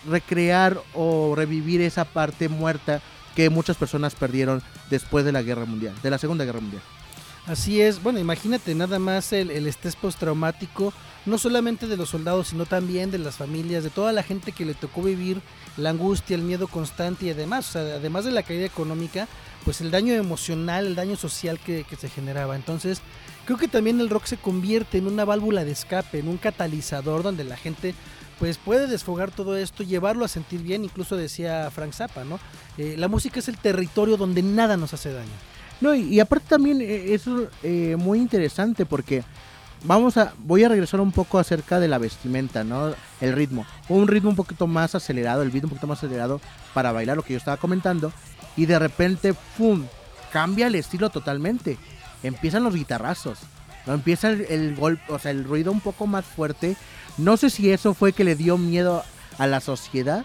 recrear 0.09 0.79
o 0.95 1.35
revivir 1.35 1.81
esa 1.81 2.05
parte 2.05 2.49
muerta 2.49 3.01
que 3.35 3.51
muchas 3.51 3.77
personas 3.77 4.15
perdieron 4.15 4.63
después 4.91 5.25
de 5.25 5.33
la 5.33 5.43
Guerra 5.43 5.65
Mundial, 5.65 5.95
de 6.03 6.11
la 6.11 6.19
Segunda 6.19 6.45
Guerra 6.45 6.61
Mundial. 6.61 6.83
Así 7.47 7.81
es. 7.81 8.03
Bueno, 8.03 8.19
imagínate 8.19 8.75
nada 8.75 8.99
más 8.99 9.33
el, 9.33 9.53
el 9.53 9.69
estrés 9.69 9.95
postraumático, 9.95 10.93
no 11.27 11.39
solamente 11.39 11.87
de 11.87 11.97
los 11.97 12.09
soldados, 12.09 12.49
sino 12.49 12.67
también 12.67 13.13
de 13.13 13.19
las 13.19 13.37
familias, 13.37 13.85
de 13.85 13.91
toda 13.91 14.13
la 14.13 14.25
gente 14.25 14.51
que 14.51 14.65
le 14.65 14.75
tocó 14.75 15.03
vivir 15.03 15.41
la 15.77 15.91
angustia, 15.91 16.35
el 16.35 16.43
miedo 16.43 16.67
constante 16.67 17.27
y 17.27 17.31
además, 17.31 17.69
o 17.69 17.73
sea, 17.73 17.83
además 17.83 18.25
de 18.25 18.33
la 18.33 18.43
caída 18.43 18.65
económica, 18.67 19.29
pues 19.65 19.81
el 19.81 19.93
daño 19.93 20.15
emocional, 20.15 20.87
el 20.87 20.95
daño 20.97 21.17
social 21.17 21.61
que, 21.61 21.85
se 21.99 22.09
generaba. 22.09 22.57
Entonces, 22.57 23.01
creo 23.45 23.59
que 23.59 23.69
también 23.69 24.01
el 24.01 24.11
rock 24.11 24.27
se 24.27 24.37
convierte 24.37 24.99
en 24.99 25.07
una 25.07 25.25
válvula 25.25 25.65
de 25.65 25.73
escape, 25.73 26.19
en 26.19 26.29
un 26.29 26.39
catalizador 26.39 27.23
donde 27.23 27.45
la 27.45 27.57
gente 27.57 27.95
pues 28.39 28.59
puede 28.59 28.87
desfogar 28.87 29.31
todo 29.31 29.57
esto, 29.57 29.83
llevarlo 29.83 30.25
a 30.25 30.29
sentir 30.29 30.61
bien, 30.61 30.85
incluso 30.85 31.17
decía 31.17 31.71
Frank 31.71 31.93
Zappa, 31.93 32.23
¿no? 32.23 32.39
Eh, 32.77 32.95
la 32.99 33.09
música 33.09 33.39
es 33.39 33.49
el 33.49 33.57
territorio 33.57 34.17
donde 34.17 34.43
nada 34.43 34.77
nos 34.77 34.93
hace 34.93 35.13
daño. 35.13 35.33
No, 35.81 35.95
y, 35.95 36.21
aparte 36.21 36.47
también 36.49 36.81
eh, 36.81 37.15
eso 37.15 37.49
eh, 37.63 37.97
muy 37.99 38.19
interesante 38.19 38.87
porque 38.87 39.23
vamos 39.85 40.17
a 40.17 40.33
voy 40.39 40.65
a 40.65 40.69
regresar 40.69 41.01
un 41.01 41.13
poco 41.13 41.39
acerca 41.39 41.81
de 41.81 41.89
la 41.89 41.99
vestimenta, 41.99 42.65
¿no? 42.65 42.95
El 43.21 43.33
ritmo. 43.33 43.67
Un 43.89 44.09
ritmo 44.09 44.31
un 44.31 44.37
poquito 44.37 44.67
más 44.67 44.95
acelerado, 44.95 45.43
el 45.43 45.51
beat 45.51 45.65
un 45.65 45.71
poquito 45.71 45.87
más 45.87 45.99
acelerado 45.99 46.41
para 46.73 46.93
bailar 46.93 47.17
lo 47.17 47.23
que 47.23 47.35
yo 47.35 47.39
estaba 47.39 47.59
comentando 47.59 48.13
y 48.57 48.67
de 48.67 48.79
repente 48.79 49.35
pum, 49.59 49.85
cambia 50.33 50.67
el 50.67 50.75
estilo 50.75 51.11
totalmente. 51.11 51.79
Empiezan 52.23 52.65
los 52.65 52.75
guitarrazos. 52.75 53.39
No 53.87 53.95
empieza 53.95 54.31
el, 54.31 54.47
el 54.49 54.75
golpe, 54.75 55.13
o 55.13 55.19
sea, 55.19 55.31
el 55.31 55.45
ruido 55.45 55.71
un 55.71 55.81
poco 55.81 56.07
más 56.07 56.25
fuerte. 56.25 56.77
No 57.19 57.37
sé 57.37 57.51
si 57.51 57.71
eso 57.71 57.95
fue 57.95 58.13
que 58.13 58.25
le 58.25 58.35
dio 58.35 58.59
miedo 58.59 59.05
a 59.39 59.47
la 59.47 59.61
sociedad 59.61 60.25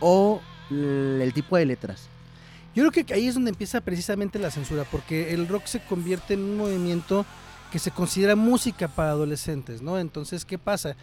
o 0.00 0.40
el 0.70 1.32
tipo 1.34 1.56
de 1.56 1.66
letras. 1.66 2.08
Yo 2.74 2.88
creo 2.88 3.04
que 3.06 3.14
ahí 3.14 3.26
es 3.28 3.34
donde 3.34 3.50
empieza 3.50 3.80
precisamente 3.80 4.38
la 4.38 4.50
censura, 4.50 4.84
porque 4.90 5.34
el 5.34 5.46
rock 5.48 5.66
se 5.66 5.80
convierte 5.80 6.34
en 6.34 6.40
un 6.40 6.56
movimiento 6.56 7.26
que 7.70 7.78
se 7.78 7.90
considera 7.90 8.34
música 8.36 8.88
para 8.88 9.10
adolescentes, 9.10 9.82
¿no? 9.82 9.98
Entonces, 9.98 10.44
¿qué 10.44 10.58
pasa? 10.58 10.96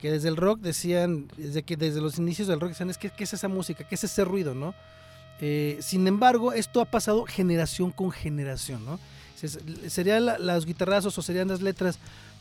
Que 0.00 0.10
desde 0.10 0.28
el 0.28 0.36
rock 0.36 0.60
decían, 0.60 1.28
desde 1.36 1.62
que 1.62 1.76
desde 1.76 2.00
los 2.00 2.18
inicios 2.18 2.48
del 2.48 2.60
rock 2.60 2.70
decían, 2.70 2.90
es 2.90 2.98
que, 2.98 3.10
¿qué 3.10 3.24
es 3.24 3.32
esa 3.32 3.48
música? 3.48 3.84
¿Qué 3.84 3.94
es 3.94 4.04
ese 4.04 4.24
ruido, 4.24 4.54
no? 4.54 4.74
Eh, 5.40 5.78
sin 5.80 6.06
embargo, 6.06 6.52
esto 6.52 6.80
ha 6.80 6.84
pasado 6.84 7.24
generación 7.24 7.90
con 7.90 8.10
generación, 8.10 8.84
¿no? 8.84 8.98
Se- 9.34 9.90
Serían 9.90 10.26
la- 10.26 10.38
los 10.38 10.64
guitarrazos 10.66 11.16
o 11.18 11.22
serían 11.22 11.48
las 11.48 11.60
letras, 11.62 11.98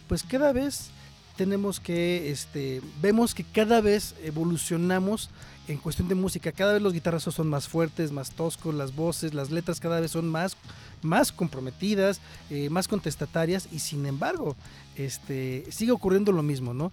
pues 0.08 0.24
cada 0.24 0.52
vez 0.54 0.90
tenemos 1.36 1.80
que, 1.80 2.32
este, 2.32 2.82
vemos 3.02 3.34
que 3.34 3.44
cada 3.44 3.82
vez 3.82 4.16
evolucionamos 4.24 5.30
en 5.68 5.78
cuestión 5.78 6.08
de 6.08 6.16
música. 6.16 6.52
Cada 6.52 6.74
vez 6.74 6.82
los 6.82 6.94
guitarrazos 6.94 7.36
son 7.36 7.50
más 7.50 7.68
fuertes, 7.68 8.12
más 8.12 8.32
toscos, 8.32 8.76
las 8.76 8.96
voces, 8.96 9.34
las 9.34 9.50
letras 9.50 9.80
cada 9.80 10.00
vez 10.00 10.12
son 10.12 10.28
más, 10.28 10.58
más 11.02 11.32
comprometidas, 11.32 12.20
eh, 12.50 12.70
más 12.70 12.88
contestatarias 12.88 13.68
y 13.72 13.80
sin 13.80 14.06
embargo, 14.06 14.56
este, 14.96 15.66
sigue 15.72 15.92
ocurriendo 15.92 16.32
lo 16.32 16.44
mismo, 16.44 16.74
¿no? 16.74 16.92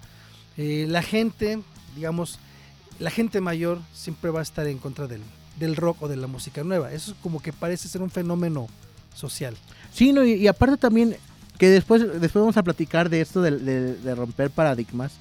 Eh, 0.57 0.87
la 0.89 1.03
gente, 1.03 1.61
digamos, 1.95 2.39
la 2.99 3.11
gente 3.11 3.41
mayor 3.41 3.81
siempre 3.93 4.31
va 4.31 4.41
a 4.41 4.45
estar 4.45 4.67
en 4.67 4.79
contra 4.79 5.07
del, 5.07 5.23
del 5.59 5.77
rock 5.77 6.03
o 6.03 6.09
de 6.09 6.17
la 6.17 6.27
música 6.27 6.65
nueva. 6.65 6.93
Eso 6.93 7.13
es 7.13 7.17
como 7.23 7.41
que 7.41 7.53
parece 7.53 7.89
ser 7.89 8.03
un 8.03 8.11
fenómeno 8.11 8.69
social. 9.15 9.57
Sí, 9.93 10.13
no, 10.13 10.25
y 10.25 10.47
aparte 10.47 10.77
también 10.77 11.17
que 11.61 11.69
después, 11.69 12.01
después 12.21 12.35
vamos 12.43 12.57
a 12.57 12.63
platicar 12.65 13.11
de 13.11 13.21
esto 13.21 13.41
de, 13.43 13.53
de- 13.59 13.95
de 13.95 14.15
romper 14.17 14.51
paradigmas, 14.51 15.13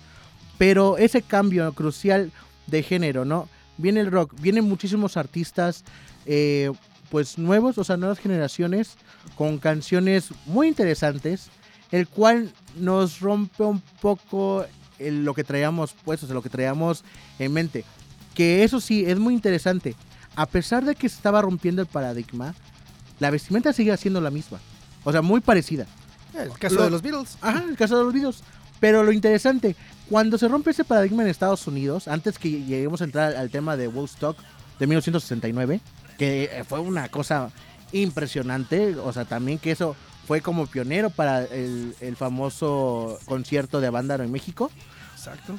pero 0.57 0.97
ese 0.97 1.21
cambio 1.21 1.71
crucial 1.73 2.31
de 2.65 2.81
género, 2.81 3.25
¿no? 3.25 3.47
Viene 3.77 3.99
el 3.99 4.09
rock, 4.09 4.33
vienen 4.39 4.63
muchísimos 4.63 5.17
artistas, 5.17 5.83
eh, 6.25 6.71
pues 7.11 7.37
nuevos, 7.37 7.77
o 7.77 7.83
sea, 7.83 7.97
nuevas 7.97 8.19
generaciones, 8.19 8.95
con 9.35 9.57
canciones 9.57 10.29
muy 10.45 10.67
interesantes, 10.69 11.49
el 11.91 12.07
cual 12.07 12.51
nos 12.77 13.19
rompe 13.19 13.63
un 13.63 13.81
poco 14.01 14.65
el- 14.97 15.25
lo 15.25 15.33
que 15.33 15.43
traíamos 15.43 15.93
pues, 16.05 16.23
o 16.23 16.25
sea, 16.25 16.33
lo 16.35 16.41
que 16.41 16.49
traíamos 16.49 17.03
en 17.37 17.51
mente. 17.51 17.83
Que 18.33 18.63
eso 18.63 18.79
sí, 18.79 19.03
es 19.05 19.19
muy 19.19 19.33
interesante. 19.33 19.93
A 20.35 20.45
pesar 20.45 20.85
de 20.85 20.95
que 20.95 21.09
se 21.09 21.15
estaba 21.17 21.41
rompiendo 21.41 21.81
el 21.81 21.87
paradigma, 21.87 22.55
la 23.19 23.29
vestimenta 23.29 23.73
sigue 23.73 23.95
siendo 23.97 24.21
la 24.21 24.29
misma. 24.29 24.59
O 25.03 25.11
sea, 25.11 25.21
muy 25.21 25.41
parecida. 25.41 25.85
El 26.37 26.51
caso 26.57 26.75
Lo- 26.75 26.83
de 26.85 26.89
los 26.91 27.01
Beatles. 27.01 27.37
Ajá, 27.41 27.63
el 27.67 27.75
caso 27.77 27.97
de 27.97 28.03
los 28.03 28.13
videos. 28.13 28.43
Pero 28.79 29.03
lo 29.03 29.11
interesante, 29.11 29.75
cuando 30.09 30.37
se 30.37 30.47
rompe 30.47 30.71
ese 30.71 30.85
paradigma 30.85 31.23
en 31.23 31.29
Estados 31.29 31.67
Unidos, 31.67 32.07
antes 32.07 32.39
que 32.39 32.49
lleguemos 32.63 33.01
a 33.01 33.05
entrar 33.05 33.35
al 33.35 33.49
tema 33.49 33.75
de 33.75 33.87
Woodstock 33.89 34.37
de 34.79 34.87
1969, 34.87 35.81
que 36.17 36.43
eh, 36.45 36.63
fue 36.63 36.79
una 36.79 37.09
cosa 37.09 37.51
impresionante, 37.91 38.95
o 38.95 39.11
sea, 39.11 39.25
también 39.25 39.57
que 39.59 39.71
eso 39.71 39.95
fue 40.27 40.41
como 40.41 40.67
pionero 40.67 41.09
para 41.09 41.43
el, 41.43 41.95
el 41.99 42.15
famoso 42.15 43.19
concierto 43.25 43.81
de 43.81 43.89
Bándaro 43.89 44.23
en 44.23 44.31
México, 44.31 44.71
Exacto. 45.15 45.55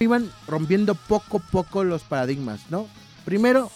iban 0.00 0.30
rompiendo 0.46 0.94
poco 0.94 1.38
a 1.38 1.50
poco 1.50 1.84
los 1.84 2.02
paradigmas, 2.02 2.60
¿no? 2.70 2.86
Primero, 3.24 3.70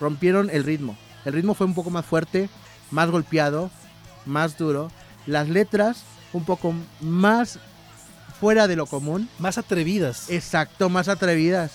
rompieron 0.00 0.50
el 0.50 0.64
ritmo. 0.64 0.96
El 1.24 1.34
ritmo 1.34 1.54
fue 1.54 1.66
un 1.66 1.74
poco 1.74 1.90
más 1.90 2.06
fuerte, 2.06 2.48
más 2.90 3.10
golpeado, 3.10 3.70
más 4.26 4.56
duro. 4.56 4.90
Las 5.28 5.48
letras 5.48 5.98
un 6.32 6.44
poco 6.44 6.74
más 7.00 7.58
fuera 8.40 8.66
de 8.66 8.76
lo 8.76 8.86
común. 8.86 9.28
Más 9.38 9.58
atrevidas. 9.58 10.30
Exacto, 10.30 10.88
más 10.88 11.08
atrevidas. 11.08 11.72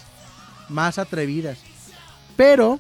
Más 0.70 0.98
atrevidas. 0.98 1.60
Pero 2.36 2.80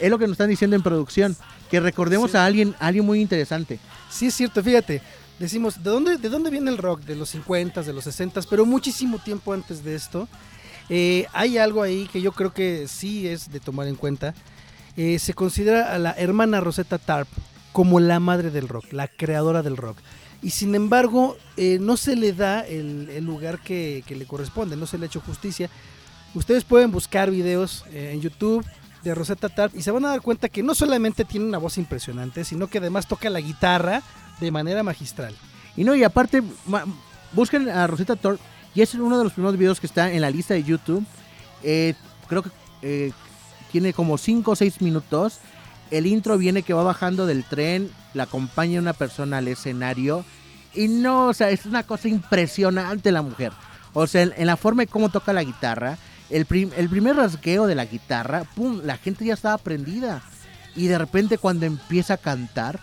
es 0.00 0.10
lo 0.10 0.18
que 0.18 0.24
nos 0.26 0.32
están 0.32 0.50
diciendo 0.50 0.74
en 0.74 0.82
producción. 0.82 1.36
Que 1.70 1.78
recordemos 1.78 2.32
Sí. 2.32 2.36
a 2.36 2.44
alguien, 2.44 2.74
a 2.80 2.88
alguien 2.88 3.06
muy 3.06 3.20
interesante. 3.20 3.78
Sí, 4.10 4.26
es 4.26 4.34
cierto, 4.34 4.62
fíjate. 4.62 5.02
Decimos, 5.38 5.82
¿de 5.82 5.90
dónde, 5.90 6.16
¿de 6.16 6.28
dónde 6.30 6.50
viene 6.50 6.70
el 6.70 6.78
rock? 6.78 7.02
De 7.02 7.14
los 7.14 7.30
50, 7.30 7.82
de 7.82 7.92
los 7.92 8.04
60, 8.04 8.40
pero 8.50 8.66
muchísimo 8.66 9.18
tiempo 9.18 9.52
antes 9.52 9.84
de 9.84 9.94
esto. 9.94 10.28
Eh, 10.88 11.26
hay 11.32 11.58
algo 11.58 11.82
ahí 11.82 12.08
que 12.12 12.20
yo 12.22 12.32
creo 12.32 12.52
que 12.52 12.88
sí 12.88 13.28
es 13.28 13.52
de 13.52 13.60
tomar 13.60 13.86
en 13.86 13.96
cuenta. 13.96 14.34
Eh, 14.96 15.18
se 15.18 15.34
considera 15.34 15.92
a 15.94 15.98
la 15.98 16.12
hermana 16.12 16.60
Rosetta 16.60 16.98
Tarp 16.98 17.28
como 17.76 18.00
la 18.00 18.20
madre 18.20 18.50
del 18.50 18.70
rock, 18.70 18.90
la 18.92 19.06
creadora 19.06 19.62
del 19.62 19.76
rock. 19.76 19.98
Y 20.40 20.48
sin 20.48 20.74
embargo, 20.74 21.36
eh, 21.58 21.76
no 21.78 21.98
se 21.98 22.16
le 22.16 22.32
da 22.32 22.62
el, 22.62 23.10
el 23.10 23.22
lugar 23.22 23.58
que, 23.58 24.02
que 24.06 24.16
le 24.16 24.24
corresponde, 24.24 24.76
no 24.76 24.86
se 24.86 24.96
le 24.96 25.04
ha 25.04 25.08
hecho 25.08 25.20
justicia. 25.20 25.68
Ustedes 26.32 26.64
pueden 26.64 26.90
buscar 26.90 27.30
videos 27.30 27.84
eh, 27.92 28.12
en 28.14 28.22
YouTube 28.22 28.64
de 29.04 29.14
Rosetta 29.14 29.50
Tarp 29.50 29.76
y 29.76 29.82
se 29.82 29.90
van 29.90 30.06
a 30.06 30.08
dar 30.08 30.22
cuenta 30.22 30.48
que 30.48 30.62
no 30.62 30.74
solamente 30.74 31.26
tiene 31.26 31.44
una 31.44 31.58
voz 31.58 31.76
impresionante, 31.76 32.44
sino 32.44 32.66
que 32.68 32.78
además 32.78 33.06
toca 33.06 33.28
la 33.28 33.42
guitarra 33.42 34.02
de 34.40 34.50
manera 34.50 34.82
magistral. 34.82 35.34
Y 35.76 35.84
no, 35.84 35.94
y 35.94 36.02
aparte, 36.02 36.42
busquen 37.34 37.68
a 37.68 37.86
Rosetta 37.86 38.16
Thorpe. 38.16 38.42
Y 38.74 38.80
es 38.80 38.94
uno 38.94 39.18
de 39.18 39.24
los 39.24 39.34
primeros 39.34 39.58
videos 39.58 39.80
que 39.80 39.86
está 39.86 40.10
en 40.10 40.22
la 40.22 40.30
lista 40.30 40.54
de 40.54 40.62
YouTube. 40.62 41.04
Eh, 41.62 41.92
creo 42.26 42.42
que 42.42 42.50
eh, 42.80 43.12
tiene 43.70 43.92
como 43.92 44.16
5 44.16 44.50
o 44.50 44.56
6 44.56 44.80
minutos. 44.80 45.40
El 45.90 46.06
intro 46.06 46.38
viene 46.38 46.62
que 46.62 46.74
va 46.74 46.82
bajando 46.82 47.26
del 47.26 47.44
tren, 47.44 47.90
la 48.14 48.24
acompaña 48.24 48.80
una 48.80 48.92
persona 48.92 49.38
al 49.38 49.48
escenario. 49.48 50.24
Y 50.74 50.88
no, 50.88 51.28
o 51.28 51.34
sea, 51.34 51.50
es 51.50 51.64
una 51.66 51.84
cosa 51.84 52.08
impresionante 52.08 53.12
la 53.12 53.22
mujer. 53.22 53.52
O 53.92 54.06
sea, 54.06 54.22
en, 54.22 54.46
la 54.46 54.56
forma 54.56 54.82
de 54.82 54.88
cómo 54.88 55.08
toca 55.08 55.32
la 55.32 55.44
guitarra, 55.44 55.96
el 56.28 56.44
primer 56.44 57.16
rasgueo 57.16 57.66
de 57.66 57.74
la 57.74 57.86
guitarra, 57.86 58.44
¡pum! 58.54 58.80
La 58.84 58.98
gente 58.98 59.24
ya 59.24 59.34
estaba 59.34 59.56
prendida. 59.58 60.22
Y 60.74 60.88
de 60.88 60.98
repente 60.98 61.38
cuando 61.38 61.64
empieza 61.64 62.14
a 62.14 62.18
cantar, 62.18 62.78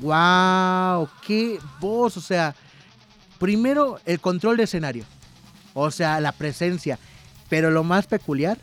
¡wow! 0.00 1.08
¡Qué 1.26 1.58
voz! 1.80 2.16
O 2.16 2.20
sea, 2.20 2.54
primero 3.38 4.00
el 4.06 4.20
control 4.20 4.56
de 4.56 4.64
escenario. 4.64 5.04
O 5.74 5.90
sea, 5.90 6.20
la 6.20 6.32
presencia. 6.32 6.98
Pero 7.50 7.70
lo 7.70 7.84
más 7.84 8.06
peculiar, 8.06 8.58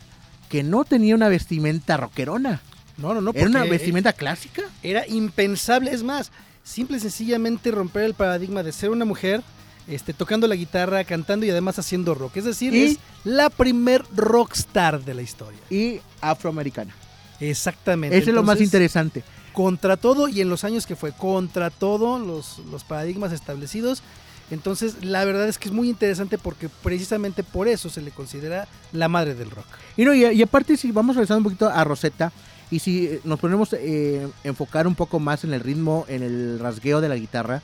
que 0.48 0.62
no 0.62 0.84
tenía 0.84 1.14
una 1.14 1.28
vestimenta 1.28 1.96
rockerona. 1.96 2.60
No, 2.96 3.14
no, 3.14 3.20
no. 3.20 3.32
¿Era 3.34 3.46
una 3.48 3.64
vestimenta 3.64 4.12
clásica? 4.12 4.62
Era 4.82 5.06
impensable. 5.06 5.92
Es 5.92 6.02
más, 6.02 6.30
simple 6.62 6.96
y 6.96 7.00
sencillamente 7.00 7.70
romper 7.70 8.04
el 8.04 8.14
paradigma 8.14 8.62
de 8.62 8.72
ser 8.72 8.90
una 8.90 9.04
mujer 9.04 9.42
este, 9.86 10.12
tocando 10.14 10.46
la 10.46 10.54
guitarra, 10.54 11.04
cantando 11.04 11.44
y 11.44 11.50
además 11.50 11.78
haciendo 11.78 12.14
rock. 12.14 12.36
Es 12.38 12.44
decir, 12.44 12.72
Y- 12.74 12.82
es 12.84 12.98
la 13.24 13.50
primer 13.50 14.04
rockstar 14.14 15.04
de 15.04 15.14
la 15.14 15.22
historia. 15.22 15.58
Y 15.70 16.00
afroamericana. 16.20 16.94
Exactamente. 17.40 18.16
Ese 18.16 18.30
es 18.30 18.34
lo 18.34 18.42
más 18.42 18.60
interesante. 18.60 19.22
Contra 19.52 19.96
todo, 19.96 20.28
y 20.28 20.40
en 20.40 20.48
los 20.48 20.64
años 20.64 20.86
que 20.86 20.96
fue, 20.96 21.12
contra 21.12 21.70
todo 21.70 22.18
los, 22.18 22.58
los 22.70 22.82
paradigmas 22.84 23.32
establecidos. 23.32 24.02
Entonces, 24.50 25.02
la 25.04 25.24
verdad 25.24 25.48
es 25.48 25.58
que 25.58 25.68
es 25.68 25.74
muy 25.74 25.88
interesante 25.88 26.38
porque 26.38 26.68
precisamente 26.68 27.42
por 27.42 27.66
eso 27.66 27.88
se 27.88 28.02
le 28.02 28.10
considera 28.10 28.68
la 28.92 29.08
madre 29.08 29.34
del 29.34 29.50
rock. 29.50 29.66
Y, 29.96 30.04
no, 30.04 30.12
y, 30.14 30.24
y 30.24 30.42
aparte, 30.42 30.76
si 30.76 30.92
vamos 30.92 31.16
regresando 31.16 31.38
un 31.38 31.44
poquito 31.44 31.68
a 31.68 31.82
Rosetta, 31.84 32.30
y 32.70 32.78
si 32.78 33.06
eh, 33.06 33.20
nos 33.24 33.38
ponemos 33.38 33.72
eh, 33.72 34.28
enfocar 34.42 34.86
un 34.86 34.94
poco 34.94 35.20
más 35.20 35.44
en 35.44 35.52
el 35.54 35.60
ritmo, 35.60 36.04
en 36.08 36.22
el 36.22 36.58
rasgueo 36.58 37.00
de 37.00 37.08
la 37.08 37.16
guitarra, 37.16 37.62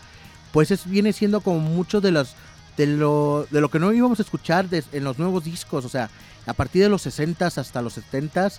pues 0.52 0.71
es, 0.71 0.88
viene 0.88 1.12
siendo 1.12 1.40
como 1.40 1.61
mucho 1.61 2.00
de 2.00 2.11
los 2.11 2.35
de 2.76 2.87
lo, 2.87 3.47
de 3.50 3.61
lo 3.61 3.69
que 3.69 3.78
no 3.78 3.92
íbamos 3.92 4.21
a 4.21 4.23
escuchar 4.23 4.66
en 4.71 5.04
los 5.04 5.19
nuevos 5.19 5.45
discos, 5.45 5.85
o 5.85 5.88
sea, 5.88 6.09
a 6.47 6.54
partir 6.54 6.83
de 6.83 6.88
los 6.88 7.07
60s 7.07 7.59
hasta 7.59 7.83
los 7.83 7.99
70s 7.99 8.59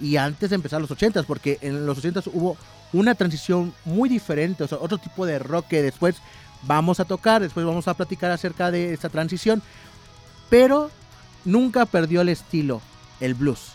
y 0.00 0.16
antes 0.16 0.50
de 0.50 0.56
empezar 0.56 0.80
los 0.80 0.90
80s, 0.90 1.24
porque 1.26 1.58
en 1.60 1.84
los 1.84 2.02
80s 2.02 2.30
hubo 2.32 2.56
una 2.92 3.14
transición 3.14 3.74
muy 3.84 4.08
diferente, 4.08 4.64
o 4.64 4.68
sea, 4.68 4.78
otro 4.80 4.98
tipo 4.98 5.26
de 5.26 5.38
rock 5.38 5.66
que 5.68 5.82
después 5.82 6.16
vamos 6.62 7.00
a 7.00 7.04
tocar, 7.04 7.42
después 7.42 7.66
vamos 7.66 7.88
a 7.88 7.94
platicar 7.94 8.30
acerca 8.30 8.70
de 8.70 8.94
esa 8.94 9.08
transición, 9.08 9.62
pero 10.48 10.90
nunca 11.44 11.84
perdió 11.84 12.22
el 12.22 12.30
estilo, 12.30 12.80
el 13.20 13.34
blues. 13.34 13.72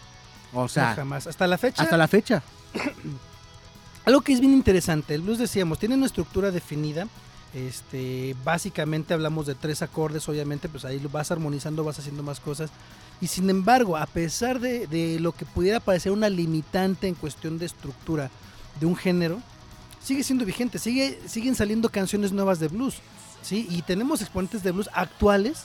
O 0.53 0.63
No, 0.63 0.67
sea, 0.67 0.95
jamás. 0.95 1.27
Hasta 1.27 1.47
la 1.47 1.57
fecha. 1.57 1.81
hasta 1.83 1.97
la 1.97 2.07
fecha. 2.07 2.43
Algo 4.05 4.21
que 4.21 4.33
es 4.33 4.41
bien 4.41 4.53
interesante, 4.53 5.15
el 5.15 5.21
blues 5.21 5.37
decíamos, 5.37 5.79
tiene 5.79 5.95
una 5.95 6.05
estructura 6.05 6.51
definida. 6.51 7.07
Este, 7.53 8.35
básicamente 8.43 9.13
hablamos 9.13 9.45
de 9.45 9.55
tres 9.55 9.81
acordes, 9.81 10.27
obviamente, 10.27 10.67
pues 10.67 10.83
ahí 10.85 10.99
lo 10.99 11.09
vas 11.09 11.31
armonizando, 11.31 11.83
vas 11.83 11.99
haciendo 11.99 12.23
más 12.23 12.39
cosas. 12.39 12.69
Y 13.21 13.27
sin 13.27 13.49
embargo, 13.49 13.95
a 13.95 14.05
pesar 14.07 14.59
de, 14.59 14.87
de 14.87 15.19
lo 15.19 15.31
que 15.31 15.45
pudiera 15.45 15.79
parecer 15.79 16.11
una 16.11 16.29
limitante 16.29 17.07
en 17.07 17.15
cuestión 17.15 17.59
de 17.59 17.65
estructura 17.67 18.29
de 18.79 18.85
un 18.87 18.95
género, 18.95 19.39
sigue 20.03 20.23
siendo 20.23 20.43
vigente, 20.45 20.79
sigue, 20.79 21.19
siguen 21.27 21.55
saliendo 21.55 21.87
canciones 21.89 22.31
nuevas 22.33 22.59
de 22.59 22.67
blues, 22.67 22.95
¿sí? 23.41 23.67
Y 23.69 23.83
tenemos 23.83 24.19
exponentes 24.21 24.63
de 24.63 24.71
blues 24.71 24.89
actuales 24.93 25.63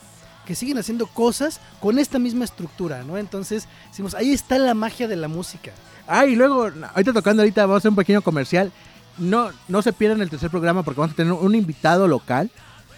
que 0.49 0.55
siguen 0.55 0.79
haciendo 0.79 1.07
cosas 1.07 1.61
con 1.79 1.99
esta 1.99 2.19
misma 2.19 2.47
estructura, 2.47 3.03
¿no? 3.03 3.19
Entonces, 3.19 3.69
decimos, 3.91 4.15
ahí 4.15 4.33
está 4.33 4.59
la 4.59 4.73
magia 4.73 5.07
de 5.07 5.15
la 5.15 5.29
música. 5.29 5.73
Ah, 6.07 6.25
y 6.25 6.37
luego, 6.37 6.71
ahorita 6.95 7.13
tocando 7.13 7.43
ahorita, 7.43 7.67
vamos 7.67 7.75
a 7.75 7.79
hacer 7.81 7.91
un 7.91 7.97
pequeño 7.97 8.23
comercial. 8.23 8.73
No, 9.19 9.51
no 9.69 9.83
se 9.83 9.93
pierdan 9.93 10.23
el 10.23 10.31
tercer 10.31 10.49
programa 10.49 10.83
porque 10.85 11.01
vamos 11.01 11.13
a 11.13 11.17
tener 11.17 11.35
un 11.35 11.55
invitado 11.55 12.09
local. 12.09 12.51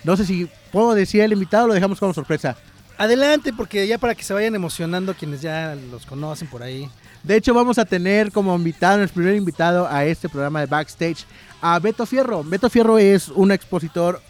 No 0.05 0.17
sé 0.17 0.27
si 0.27 0.49
puedo 0.71 0.95
decir 0.95 1.23
el 1.23 1.33
invitado 1.33 1.65
o 1.65 1.67
lo 1.67 1.75
dejamos 1.75 1.99
como 1.99 2.15
sorpresa. 2.15 2.57
Adelante, 2.97 3.53
porque 3.53 3.85
ya 3.85 3.99
para 3.99 4.15
que 4.15 4.23
se 4.23 4.33
vayan 4.33 4.55
emocionando 4.55 5.15
quienes 5.15 5.43
ya 5.43 5.77
los 5.91 6.07
conocen 6.07 6.47
por 6.47 6.63
ahí. 6.63 6.89
De 7.25 7.35
hecho, 7.35 7.53
vamos 7.53 7.79
a 7.79 7.85
tener 7.85 8.31
como 8.31 8.55
invitado, 8.55 8.99
nuestro 8.99 9.17
primer 9.17 9.35
invitado 9.35 9.89
a 9.89 10.05
este 10.05 10.29
programa 10.29 10.61
de 10.61 10.67
Backstage, 10.67 11.27
a 11.61 11.81
Beto 11.81 12.07
Fierro. 12.07 12.45
Beto 12.45 12.71
Fierro 12.71 12.97
es 12.97 13.27
un 13.29 13.51
expositor, 13.51 14.23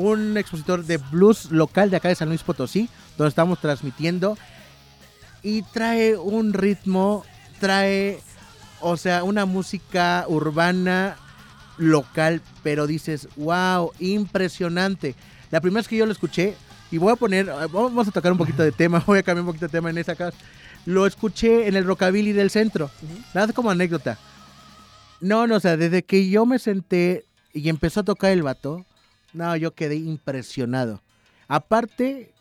un 0.00 0.36
expositor 0.36 0.84
de 0.84 0.96
blues 0.96 1.50
local 1.50 1.90
de 1.90 1.96
acá 1.96 2.08
de 2.08 2.14
San 2.14 2.28
Luis 2.28 2.42
Potosí, 2.42 2.88
donde 3.16 3.28
estamos 3.28 3.60
transmitiendo. 3.60 4.36
Y 5.42 5.62
trae 5.62 6.16
un 6.16 6.52
ritmo, 6.52 7.24
trae, 7.60 8.20
o 8.80 8.96
sea, 8.96 9.24
una 9.24 9.46
música 9.46 10.24
urbana 10.28 11.16
local, 11.78 12.42
pero 12.62 12.86
dices, 12.86 13.28
wow, 13.36 13.92
impresionante. 13.98 15.14
La 15.50 15.60
primera 15.60 15.80
vez 15.80 15.88
que 15.88 15.96
yo 15.96 16.06
lo 16.06 16.12
escuché, 16.12 16.56
y 16.90 16.98
voy 16.98 17.12
a 17.12 17.16
poner, 17.16 17.46
vamos 17.72 18.08
a 18.08 18.10
tocar 18.10 18.32
un 18.32 18.38
poquito 18.38 18.62
de 18.62 18.72
tema, 18.72 18.98
voy 19.06 19.18
a 19.18 19.22
cambiar 19.22 19.42
un 19.42 19.46
poquito 19.46 19.66
de 19.66 19.72
tema 19.72 19.90
en 19.90 19.98
esa 19.98 20.14
casa. 20.14 20.36
Lo 20.86 21.06
escuché 21.06 21.68
en 21.68 21.76
el 21.76 21.84
Rockabilly 21.84 22.32
del 22.32 22.50
centro. 22.50 22.90
Nada 23.34 23.52
como 23.52 23.70
anécdota. 23.70 24.18
No, 25.20 25.46
no, 25.46 25.56
o 25.56 25.60
sea, 25.60 25.76
desde 25.76 26.02
que 26.02 26.28
yo 26.30 26.46
me 26.46 26.58
senté 26.58 27.26
y 27.52 27.68
empezó 27.68 28.00
a 28.00 28.04
tocar 28.04 28.32
el 28.32 28.42
vato, 28.42 28.86
no, 29.32 29.56
yo 29.56 29.72
quedé 29.74 29.96
impresionado. 29.96 31.02
Aparte, 31.48 32.32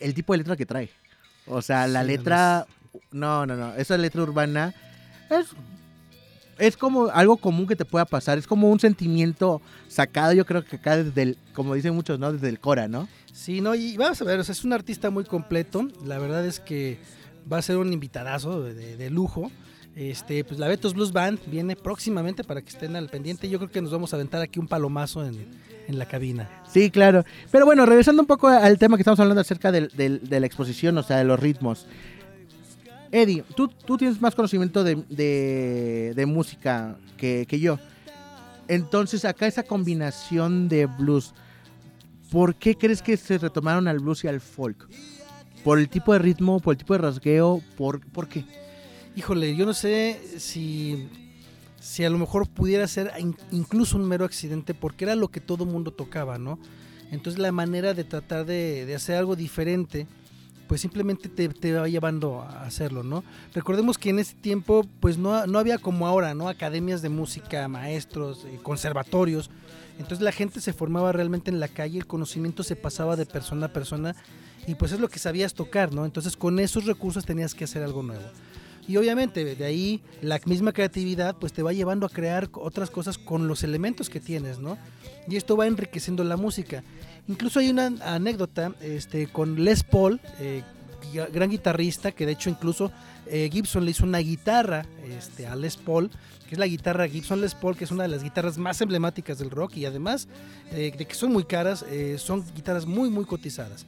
el 0.00 0.14
tipo 0.14 0.32
de 0.32 0.38
letra 0.38 0.56
que 0.56 0.66
trae. 0.66 0.90
O 1.46 1.62
sea, 1.62 1.86
la 1.86 2.02
Sí, 2.02 2.08
letra. 2.08 2.66
No, 3.12 3.46
no, 3.46 3.56
no. 3.56 3.74
Esa 3.74 3.96
letra 3.98 4.22
urbana 4.22 4.74
es. 5.30 5.46
Es 6.58 6.76
como 6.78 7.08
algo 7.08 7.36
común 7.36 7.66
que 7.66 7.76
te 7.76 7.84
pueda 7.84 8.06
pasar. 8.06 8.38
Es 8.38 8.46
como 8.46 8.70
un 8.70 8.80
sentimiento 8.80 9.60
sacado, 9.88 10.32
yo 10.32 10.46
creo 10.46 10.64
que 10.64 10.76
acá 10.76 10.96
desde 10.96 11.20
el, 11.22 11.38
como 11.52 11.74
dicen 11.74 11.94
muchos, 11.94 12.18
¿no? 12.18 12.32
Desde 12.32 12.48
el 12.48 12.58
Cora, 12.60 12.88
¿no? 12.88 13.08
Sí, 13.30 13.60
no, 13.60 13.74
y 13.74 13.98
vamos 13.98 14.22
a 14.22 14.24
ver, 14.24 14.40
o 14.40 14.44
sea, 14.44 14.54
es 14.54 14.64
un 14.64 14.72
artista 14.72 15.10
muy 15.10 15.24
completo. 15.24 15.86
La 16.06 16.18
verdad 16.18 16.46
es 16.46 16.58
que 16.58 16.98
va 17.52 17.58
a 17.58 17.62
ser 17.62 17.76
un 17.76 17.92
invitadazo 17.92 18.62
de, 18.62 18.72
de- 18.72 18.96
de 18.96 19.10
lujo. 19.10 19.52
Este, 19.96 20.44
pues 20.44 20.60
la 20.60 20.68
Betos 20.68 20.92
Blues 20.92 21.10
Band 21.10 21.38
viene 21.46 21.74
próximamente 21.74 22.44
para 22.44 22.60
que 22.60 22.68
estén 22.68 22.94
al 22.96 23.08
pendiente. 23.08 23.48
Yo 23.48 23.58
creo 23.58 23.70
que 23.70 23.80
nos 23.80 23.90
vamos 23.90 24.12
a 24.12 24.16
aventar 24.16 24.42
aquí 24.42 24.60
un 24.60 24.68
palomazo 24.68 25.24
en, 25.24 25.46
en 25.88 25.98
la 25.98 26.06
cabina. 26.06 26.50
Sí, 26.70 26.90
claro. 26.90 27.24
Pero 27.50 27.64
bueno, 27.64 27.86
regresando 27.86 28.20
un 28.22 28.26
poco 28.26 28.46
al 28.48 28.76
tema 28.78 28.96
que 28.98 29.00
estamos 29.00 29.18
hablando 29.20 29.40
acerca 29.40 29.72
del- 29.72 29.88
de 29.96 30.38
la 30.40 30.46
exposición, 30.46 30.98
o 30.98 31.02
sea, 31.02 31.16
de 31.16 31.24
los 31.24 31.40
ritmos. 31.40 31.86
Eddie, 33.10 33.42
tú, 33.54 33.68
tú 33.68 33.96
tienes 33.96 34.20
más 34.20 34.34
conocimiento 34.34 34.84
de, 34.84 34.96
de- 35.08 36.12
de 36.14 36.26
música 36.26 36.96
que, 37.16 37.46
que 37.48 37.58
yo. 37.58 37.78
Entonces, 38.68 39.24
acá 39.24 39.46
esa 39.46 39.62
combinación 39.62 40.68
de 40.68 40.84
blues, 40.86 41.32
¿por 42.30 42.54
qué 42.56 42.74
crees 42.76 43.00
que 43.00 43.16
se 43.16 43.38
retomaron 43.38 43.88
al 43.88 44.00
blues 44.00 44.24
y 44.24 44.28
al 44.28 44.40
folk? 44.42 44.88
¿Por 45.64 45.78
el 45.78 45.88
tipo 45.88 46.12
de 46.12 46.18
ritmo, 46.18 46.60
por 46.60 46.74
el 46.74 46.78
tipo 46.78 46.92
de 46.92 46.98
rasgueo? 46.98 47.62
¿Por, 47.78 48.04
¿por 48.08 48.28
qué? 48.28 48.44
Híjole, 49.16 49.56
yo 49.56 49.64
no 49.64 49.72
sé 49.72 50.20
si, 50.38 51.08
si 51.80 52.04
a 52.04 52.10
lo 52.10 52.18
mejor 52.18 52.46
pudiera 52.48 52.86
ser 52.86 53.12
in- 53.18 53.36
incluso 53.50 53.96
un 53.96 54.06
mero 54.06 54.24
accidente, 54.26 54.74
porque 54.74 55.04
era 55.04 55.14
lo 55.14 55.28
que 55.28 55.40
todo 55.40 55.64
mundo 55.64 55.90
tocaba, 55.90 56.38
¿no? 56.38 56.58
Entonces 57.10 57.40
la 57.40 57.50
manera 57.50 57.94
de 57.94 58.04
tratar 58.04 58.44
de, 58.44 58.92
hacer 58.94 59.16
algo 59.16 59.34
diferente, 59.34 60.06
pues 60.68 60.80
simplemente 60.82 61.30
te, 61.30 61.48
te 61.48 61.72
va 61.72 61.88
llevando 61.88 62.42
a 62.42 62.64
hacerlo, 62.64 63.02
¿no? 63.04 63.24
Recordemos 63.54 63.96
que 63.96 64.10
en 64.10 64.18
ese 64.18 64.34
tiempo, 64.34 64.84
pues 65.00 65.16
no, 65.16 65.46
no 65.46 65.58
había 65.58 65.78
como 65.78 66.06
ahora, 66.06 66.34
¿no? 66.34 66.48
Academias 66.48 67.00
de 67.00 67.08
música, 67.08 67.68
maestros, 67.68 68.44
eh, 68.44 68.58
conservatorios. 68.62 69.48
Entonces 69.98 70.20
la 70.20 70.32
gente 70.32 70.60
se 70.60 70.74
formaba 70.74 71.12
realmente 71.12 71.50
en 71.50 71.58
la 71.58 71.68
calle, 71.68 71.98
el 71.98 72.06
conocimiento 72.06 72.62
se 72.62 72.76
pasaba 72.76 73.16
de 73.16 73.24
persona 73.24 73.66
a 73.66 73.72
persona 73.72 74.14
y 74.66 74.74
pues 74.74 74.92
es 74.92 75.00
lo 75.00 75.08
que 75.08 75.18
sabías 75.18 75.54
tocar, 75.54 75.94
¿no? 75.94 76.04
Entonces 76.04 76.36
con 76.36 76.58
esos 76.58 76.84
recursos 76.84 77.24
tenías 77.24 77.54
que 77.54 77.64
hacer 77.64 77.82
algo 77.82 78.02
nuevo. 78.02 78.24
Y 78.88 78.96
obviamente 78.96 79.56
de 79.56 79.64
ahí 79.64 80.00
la 80.22 80.40
misma 80.44 80.72
creatividad 80.72 81.36
pues 81.36 81.52
te 81.52 81.62
va 81.62 81.72
llevando 81.72 82.06
a 82.06 82.08
crear 82.08 82.48
otras 82.52 82.90
cosas 82.90 83.18
con 83.18 83.48
los 83.48 83.64
elementos 83.64 84.08
que 84.08 84.20
tienes, 84.20 84.58
¿no? 84.58 84.78
Y 85.28 85.36
esto 85.36 85.56
va 85.56 85.66
enriqueciendo 85.66 86.22
la 86.24 86.36
música. 86.36 86.84
Incluso 87.28 87.58
hay 87.58 87.70
una 87.70 87.86
anécdota 88.02 88.74
este, 88.80 89.26
con 89.26 89.64
Les 89.64 89.82
Paul, 89.82 90.20
eh, 90.38 90.62
gran 91.32 91.50
guitarrista, 91.50 92.12
que 92.12 92.26
de 92.26 92.32
hecho 92.32 92.50
incluso 92.50 92.92
eh, 93.26 93.48
Gibson 93.52 93.84
le 93.84 93.90
hizo 93.90 94.04
una 94.04 94.18
guitarra 94.18 94.86
este, 95.04 95.46
a 95.46 95.56
Les 95.56 95.76
Paul, 95.76 96.10
que 96.48 96.54
es 96.54 96.58
la 96.58 96.66
guitarra 96.66 97.08
Gibson 97.08 97.40
Les 97.40 97.54
Paul, 97.54 97.76
que 97.76 97.84
es 97.84 97.90
una 97.90 98.04
de 98.04 98.08
las 98.08 98.22
guitarras 98.22 98.56
más 98.58 98.80
emblemáticas 98.80 99.38
del 99.38 99.50
rock 99.50 99.76
y 99.76 99.84
además 99.84 100.28
eh, 100.72 100.92
de 100.96 101.04
que 101.04 101.14
son 101.14 101.32
muy 101.32 101.44
caras, 101.44 101.84
eh, 101.88 102.16
son 102.18 102.44
guitarras 102.54 102.86
muy 102.86 103.10
muy 103.10 103.24
cotizadas. 103.24 103.86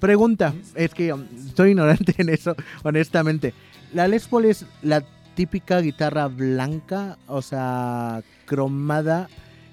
Pregunta, 0.00 0.54
es 0.74 0.92
que 0.92 1.12
um, 1.12 1.24
soy 1.56 1.70
ignorante 1.70 2.14
en 2.18 2.28
eso, 2.28 2.54
honestamente. 2.82 3.54
¿La 3.92 4.08
Les 4.08 4.26
Paul 4.26 4.46
es 4.46 4.66
la 4.82 5.04
típica 5.34 5.80
guitarra 5.80 6.28
blanca, 6.28 7.18
o 7.26 7.42
sea, 7.42 8.22
cromada? 8.44 9.28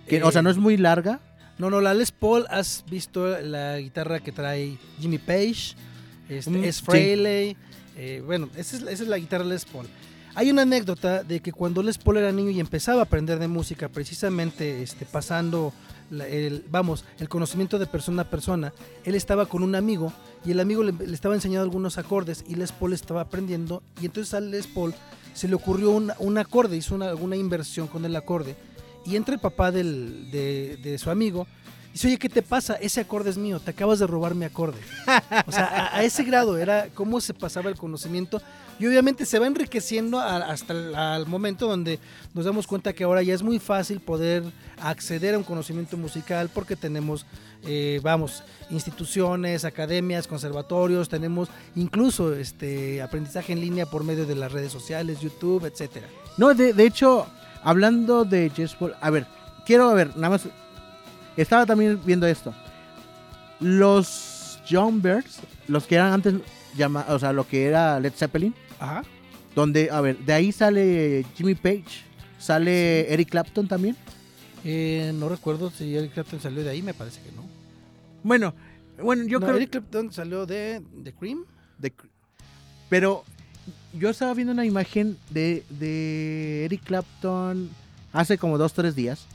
Que, 0.08 0.24
o 0.24 0.32
sea, 0.32 0.42
no 0.42 0.50
es 0.50 0.58
muy 0.58 0.78
larga. 0.78 1.20
No, 1.58 1.70
no, 1.70 1.82
la 1.82 1.94
Les 1.94 2.12
Paul, 2.12 2.46
has 2.50 2.84
visto 2.90 3.40
la 3.42 3.78
guitarra 3.78 4.20
que 4.20 4.32
trae 4.32 4.78
Jimmy 5.00 5.18
Page, 5.18 5.76
este, 6.30 6.50
Mm, 6.50 6.64
es 6.64 6.78
sí. 6.78 6.84
Frehley, 6.86 7.58
eh, 7.98 8.24
bueno, 8.26 8.50
esa 8.56 8.78
es, 8.78 8.84
esa 8.84 9.04
es 9.04 9.10
la 9.10 9.18
guitarra 9.18 9.44
Les 9.44 9.66
Paul. 9.66 9.88
Hay 10.34 10.50
una 10.50 10.62
anécdota 10.62 11.24
de 11.24 11.42
que 11.42 11.52
cuando 11.52 11.84
Les 11.84 11.98
Paul 11.98 12.18
era 12.18 12.32
niño 12.32 12.52
y 12.52 12.60
empezaba 12.60 13.02
a 13.02 13.04
aprender 13.04 13.38
de 13.38 13.48
música, 13.50 13.90
precisamente 13.90 14.82
este, 14.82 15.06
pasando, 15.06 15.74
vamos, 16.70 17.06
el 17.20 17.30
conocimiento 17.30 17.80
de 17.80 17.88
persona 17.88 18.24
a 18.24 18.30
persona, 18.30 18.74
él 19.06 19.16
estaba 19.16 19.46
con 19.46 19.64
un 19.64 19.76
amigo 19.76 20.12
y 20.46 20.52
el 20.52 20.60
amigo 20.60 20.84
le, 20.84 20.94
estaba 21.14 21.36
enseñando 21.36 21.64
algunos 21.64 21.98
acordes 21.98 22.44
y 22.48 22.56
Les 22.56 22.72
Paul 22.72 22.94
estaba 22.94 23.22
aprendiendo 23.22 23.82
y 24.02 24.06
entonces 24.06 24.34
a 24.34 24.40
Les 24.42 24.68
Paul 24.68 24.94
se 25.34 25.48
le 25.48 25.56
ocurrió 25.56 25.92
un, 25.92 26.12
un 26.20 26.38
acorde, 26.38 26.76
hizo 26.78 26.96
una, 26.96 27.14
inversión 27.36 27.88
con 27.88 28.04
el 28.06 28.16
acorde 28.16 28.56
y 29.06 29.16
entra 29.16 29.34
el 29.34 29.40
papá 29.40 29.72
del- 29.72 30.30
de, 30.32 30.78
de 30.84 30.98
su 30.98 31.10
amigo 31.10 31.48
Dice, 31.94 32.08
oye, 32.08 32.18
¿qué 32.18 32.30
te 32.30 32.42
pasa? 32.42 32.76
Ese 32.76 33.02
acorde 33.02 33.30
es 33.30 33.38
mío, 33.38 33.60
te 33.60 33.72
acabas 33.72 34.00
de 34.00 34.08
robar 34.08 34.34
mi 34.34 34.46
acorde. 34.46 34.78
O 35.46 35.52
sea, 35.52 35.90
a, 35.94 36.04
ese 36.04 36.24
grado 36.24 36.58
era 36.58 36.88
cómo 36.94 37.20
se 37.20 37.34
pasaba 37.34 37.70
el 37.70 37.76
conocimiento 37.76 38.42
y 38.80 38.88
obviamente 38.88 39.26
se 39.26 39.38
va 39.40 39.46
enriqueciendo 39.48 40.18
a- 40.20 40.38
hasta 40.38 40.72
el 40.74 40.96
al 40.96 41.28
momento 41.28 41.68
donde 41.68 42.00
nos 42.34 42.46
damos 42.46 42.66
cuenta 42.66 42.94
que 42.94 43.04
ahora 43.04 43.22
ya 43.24 43.34
es 43.34 43.44
muy 43.44 43.60
fácil 43.60 44.00
poder 44.00 44.44
acceder 44.82 45.36
a 45.36 45.38
un 45.38 45.44
conocimiento 45.44 45.98
musical 45.98 46.50
porque 46.54 46.78
tenemos, 46.78 47.26
eh, 47.66 48.00
vamos, 48.02 48.42
instituciones, 48.70 49.66
academias, 49.66 50.28
conservatorios, 50.28 51.10
tenemos 51.10 51.50
incluso 51.76 52.34
este 52.34 53.02
aprendizaje 53.02 53.52
en 53.54 53.60
línea 53.60 53.86
por 53.86 54.04
medio 54.06 54.26
de 54.26 54.36
las 54.36 54.52
redes 54.54 54.72
sociales, 54.72 55.20
YouTube, 55.20 55.66
etcétera. 55.66 56.08
No, 56.38 56.54
de, 56.54 56.72
de 56.74 56.86
hecho, 56.86 57.28
hablando 57.64 58.24
de 58.24 58.50
Jess 58.50 58.76
Paul, 58.76 58.96
a 59.02 59.10
ver, 59.10 59.28
quiero 59.66 59.90
a 59.90 59.94
ver, 59.94 60.16
nada 60.16 60.30
más. 60.30 60.42
Estaba 61.38 61.66
también 61.66 62.00
viendo 62.06 62.28
esto. 62.28 62.54
Los 63.60 64.60
John 64.70 65.02
Birds, 65.02 65.40
los 65.68 65.86
que 65.86 65.96
eran 65.96 66.14
antes 66.14 66.36
llama, 66.76 67.06
o 67.10 67.20
sea, 67.20 67.34
lo 67.34 67.48
que 67.48 67.66
era 67.66 68.00
Led 68.00 68.14
Zeppelin, 68.14 68.54
Ajá. 68.80 69.04
donde, 69.56 69.90
a 69.92 70.02
ver, 70.02 70.18
de 70.20 70.34
ahí 70.34 70.52
sale 70.52 71.26
Jimmy 71.36 71.56
Page, 71.56 71.84
sale 72.40 73.12
Eric 73.14 73.30
Clapton 73.30 73.68
también. 73.68 73.96
Eh, 74.64 75.12
no 75.16 75.28
recuerdo 75.30 75.72
si 75.72 75.96
Eric 75.96 76.14
Clapton 76.14 76.40
salió 76.40 76.64
de 76.64 76.70
ahí, 76.70 76.82
me 76.82 76.94
parece 76.94 77.22
que 77.22 77.32
no. 77.32 77.44
Bueno, 78.24 78.54
bueno, 79.02 79.24
yo 79.26 79.40
No, 79.40 79.46
creo 79.48 79.58
Eric 79.58 79.72
Clapton 79.72 80.12
salió 80.14 80.46
de, 80.46 80.82
de 80.94 81.14
Cream. 81.14 81.46
de- 81.80 81.94
pero 82.90 83.24
yo 83.94 84.10
estaba 84.10 84.34
viendo 84.34 84.54
una 84.54 84.66
imagen 84.66 85.18
de, 85.30 85.64
de 85.70 86.66
Eric 86.66 86.84
Clapton 86.84 87.70
hace 88.14 88.38
como 88.38 88.58
dos, 88.58 88.74
tres 88.74 88.96
días. 88.96 89.26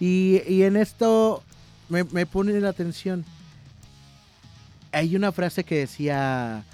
Y, 0.00 0.42
y 0.48 0.62
en 0.62 0.76
esto 0.76 1.44
me, 1.88 2.04
me 2.04 2.26
pone 2.26 2.58
la 2.58 2.70
atención. 2.70 3.24
Hay 4.92 5.14
una 5.14 5.30
frase 5.30 5.62
que 5.62 5.78
decía 5.78 6.64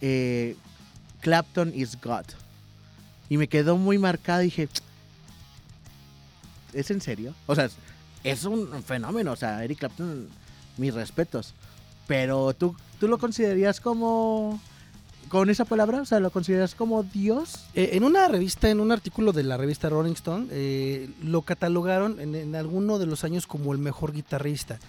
eh, 0.00 0.56
Clapton 1.20 1.72
is 1.74 2.00
God. 2.00 2.24
Y 3.28 3.36
me 3.36 3.46
quedó 3.46 3.76
muy 3.76 3.98
marcada 3.98 4.40
dije, 4.40 4.68
¿es 6.72 6.90
en 6.90 7.00
serio? 7.00 7.34
O 7.46 7.54
sea, 7.54 7.66
es, 7.66 7.76
es 8.24 8.44
un 8.44 8.82
fenómeno. 8.82 9.32
O 9.32 9.36
sea, 9.36 9.62
Eric 9.62 9.78
Clapton, 9.78 10.28
mis 10.78 10.94
respetos. 10.94 11.54
Pero 12.06 12.54
tú, 12.54 12.74
tú 12.98 13.06
lo 13.06 13.18
considerarías 13.18 13.80
como... 13.80 14.60
Con 15.30 15.48
esa 15.48 15.64
palabra, 15.64 16.02
o 16.02 16.04
sea, 16.04 16.18
¿lo 16.18 16.30
consideras 16.30 16.74
como 16.74 17.04
Dios? 17.04 17.66
Eh, 17.74 17.90
en 17.92 18.02
una 18.02 18.26
revista, 18.26 18.68
en 18.68 18.80
un 18.80 18.90
artículo 18.90 19.32
de 19.32 19.44
la 19.44 19.56
revista 19.56 19.88
Rolling 19.88 20.14
Stone, 20.14 20.48
eh, 20.50 21.08
lo 21.22 21.42
catalogaron 21.42 22.18
en, 22.18 22.34
en 22.34 22.56
alguno 22.56 22.98
de 22.98 23.06
los 23.06 23.22
años 23.22 23.46
como 23.46 23.72
el 23.72 23.78
mejor 23.78 24.12
guitarrista. 24.12 24.80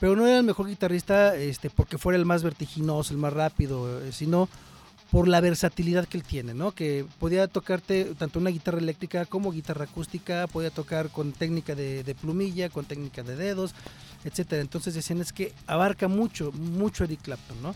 Pero 0.00 0.16
no 0.16 0.26
era 0.26 0.38
el 0.38 0.44
mejor 0.44 0.66
guitarrista 0.66 1.36
este, 1.36 1.68
porque 1.68 1.98
fuera 1.98 2.18
el 2.18 2.24
más 2.24 2.42
vertiginoso, 2.42 3.12
el 3.12 3.20
más 3.20 3.34
rápido, 3.34 4.00
eh, 4.00 4.12
sino 4.12 4.48
por 5.12 5.28
la 5.28 5.42
versatilidad 5.42 6.08
que 6.08 6.16
él 6.16 6.24
tiene, 6.24 6.54
¿no? 6.54 6.72
Que 6.72 7.04
podía 7.18 7.46
tocarte 7.46 8.14
tanto 8.16 8.38
una 8.38 8.48
guitarra 8.48 8.78
eléctrica 8.78 9.26
como 9.26 9.52
guitarra 9.52 9.84
acústica, 9.84 10.46
podía 10.46 10.70
tocar 10.70 11.10
con 11.10 11.32
técnica 11.32 11.74
de, 11.74 12.16
plumilla, 12.18 12.70
con 12.70 12.86
técnica 12.86 13.22
de 13.22 13.36
dedos, 13.36 13.74
etcétera. 14.24 14.62
Entonces 14.62 14.94
decían 14.94 15.20
es 15.20 15.34
que 15.34 15.52
abarca 15.66 16.08
mucho, 16.08 16.50
mucho 16.52 17.04
Eric 17.04 17.20
Clapton, 17.20 17.60
¿no? 17.60 17.74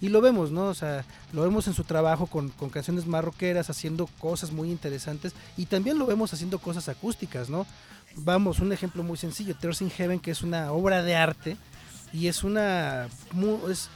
Y 0.00 0.08
lo 0.10 0.20
vemos, 0.20 0.50
¿no? 0.52 0.66
O 0.66 0.74
sea, 0.74 1.04
lo 1.32 1.42
vemos 1.42 1.66
en 1.66 1.74
su 1.74 1.82
trabajo 1.84 2.26
con, 2.26 2.50
con 2.50 2.70
canciones 2.70 3.06
más 3.06 3.24
rockeras, 3.24 3.68
haciendo 3.70 4.06
cosas 4.20 4.52
muy 4.52 4.70
interesantes. 4.70 5.32
Y 5.56 5.66
también 5.66 5.98
lo 5.98 6.06
vemos 6.06 6.32
haciendo 6.32 6.58
cosas 6.60 6.88
acústicas, 6.88 7.48
¿no? 7.50 7.66
Vamos, 8.16 8.60
un 8.60 8.72
ejemplo 8.72 9.02
muy 9.02 9.16
sencillo, 9.16 9.56
Tears 9.56 9.80
Heaven, 9.96 10.20
que 10.20 10.30
es 10.30 10.42
una 10.42 10.70
obra 10.72 11.02
de 11.02 11.14
arte 11.16 11.56
y 12.12 12.28
es 12.28 12.42
una, 12.44 13.06
es 13.70 13.88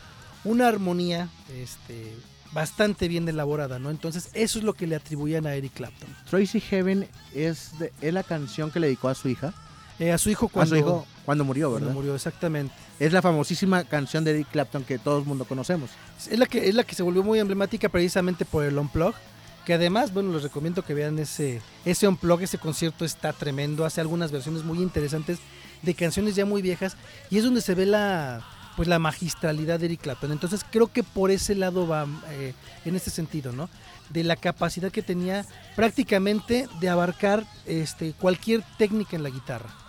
una 0.44 0.68
armonía 0.68 1.28
este, 1.54 2.12
bastante 2.52 3.08
bien 3.08 3.28
elaborada, 3.28 3.78
¿no? 3.78 3.90
Entonces, 3.90 4.28
eso 4.34 4.58
es 4.58 4.64
lo 4.64 4.74
que 4.74 4.86
le 4.86 4.96
atribuían 4.96 5.46
a 5.46 5.54
Eric 5.54 5.72
Clapton. 5.74 6.08
Tracy 6.28 6.60
Heaven 6.60 7.08
es, 7.34 7.78
de- 7.78 7.92
es 8.00 8.12
la 8.12 8.22
canción 8.22 8.70
que 8.70 8.80
le 8.80 8.88
dedicó 8.88 9.08
a 9.08 9.14
su 9.14 9.28
hija. 9.28 9.54
Eh, 10.02 10.10
a 10.10 10.18
su 10.18 10.30
hijo 10.30 10.46
a 10.46 10.48
cuando, 10.48 10.74
su 10.74 10.80
hijo 10.80 11.06
cuando 11.24 11.44
murió, 11.44 11.70
cuando 11.70 11.86
¿verdad? 11.86 11.94
murió, 11.94 12.14
exactamente. 12.16 12.74
Es 12.98 13.12
la 13.12 13.22
famosísima 13.22 13.84
canción 13.84 14.24
de 14.24 14.32
Eric 14.32 14.48
Clapton 14.50 14.82
que 14.82 14.98
todo 14.98 15.20
el 15.20 15.24
mundo 15.24 15.44
conocemos. 15.44 15.90
Es 16.28 16.36
la 16.40 16.46
que 16.46 16.68
es 16.68 16.74
la 16.74 16.82
que 16.82 16.96
se 16.96 17.04
volvió 17.04 17.22
muy 17.22 17.38
emblemática 17.38 17.88
precisamente 17.88 18.44
por 18.44 18.64
el 18.64 18.76
Unplug, 18.76 19.14
que 19.64 19.74
además, 19.74 20.12
bueno, 20.12 20.32
les 20.32 20.42
recomiendo 20.42 20.82
que 20.82 20.92
vean 20.92 21.20
ese 21.20 21.62
ese 21.84 22.08
Unplug, 22.08 22.42
ese 22.42 22.58
concierto 22.58 23.04
está 23.04 23.32
tremendo, 23.32 23.84
hace 23.84 24.00
algunas 24.00 24.32
versiones 24.32 24.64
muy 24.64 24.78
interesantes 24.78 25.38
de 25.82 25.94
canciones 25.94 26.34
ya 26.34 26.46
muy 26.46 26.62
viejas 26.62 26.96
y 27.30 27.38
es 27.38 27.44
donde 27.44 27.60
se 27.60 27.76
ve 27.76 27.86
la 27.86 28.44
pues 28.76 28.88
la 28.88 28.98
magistralidad 28.98 29.78
de 29.78 29.86
Eric 29.86 30.00
Clapton. 30.00 30.32
Entonces, 30.32 30.64
creo 30.68 30.88
que 30.88 31.04
por 31.04 31.30
ese 31.30 31.54
lado 31.54 31.86
va 31.86 32.08
eh, 32.30 32.54
en 32.84 32.96
este 32.96 33.10
sentido, 33.10 33.52
¿no? 33.52 33.68
De 34.10 34.24
la 34.24 34.34
capacidad 34.34 34.90
que 34.90 35.02
tenía 35.02 35.46
prácticamente 35.76 36.66
de 36.80 36.88
abarcar 36.88 37.44
este 37.66 38.14
cualquier 38.14 38.64
técnica 38.78 39.14
en 39.14 39.22
la 39.22 39.30
guitarra. 39.30 39.81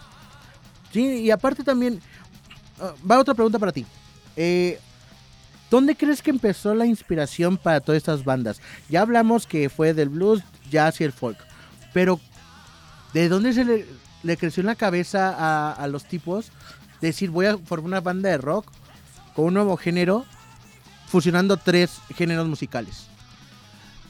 Sí, 0.94 1.22
y 1.22 1.32
aparte 1.32 1.64
también, 1.64 2.00
ah, 2.80 2.94
va 3.10 3.20
otra 3.20 3.34
pregunta 3.34 3.60
para 3.60 3.72
ti. 3.72 3.86
Eh, 4.36 4.80
¿Dónde 5.70 5.96
crees 5.96 6.22
que 6.22 6.30
empezó 6.30 6.76
la 6.76 6.86
inspiración 6.86 7.58
para 7.58 7.80
todas 7.80 7.98
estas 7.98 8.24
bandas? 8.24 8.62
Ya 8.90 9.02
hablamos 9.02 9.48
que 9.48 9.70
fue 9.70 9.96
del 9.96 10.10
blues, 10.10 10.44
jazz 10.70 11.02
y 11.02 11.04
el 11.04 11.12
folk. 11.12 11.38
Pero, 11.94 12.20
¿de 13.14 13.28
dónde 13.28 13.54
se 13.54 13.66
le, 13.66 13.88
le 14.22 14.38
creció 14.38 14.62
en 14.62 14.68
la 14.68 14.76
cabeza 14.76 15.36
a, 15.36 15.72
a 15.74 15.88
los 15.88 16.06
tipos 16.06 16.52
decir 17.02 17.32
voy 17.32 17.48
a 17.48 17.58
formar 17.58 17.88
una 17.88 18.02
banda 18.02 18.30
de 18.30 18.38
rock 18.38 18.68
con 19.36 19.46
un 19.46 19.56
nuevo 19.56 19.76
género, 19.78 20.26
fusionando 21.08 21.58
tres 21.58 21.98
géneros 22.16 22.48
musicales? 22.48 23.08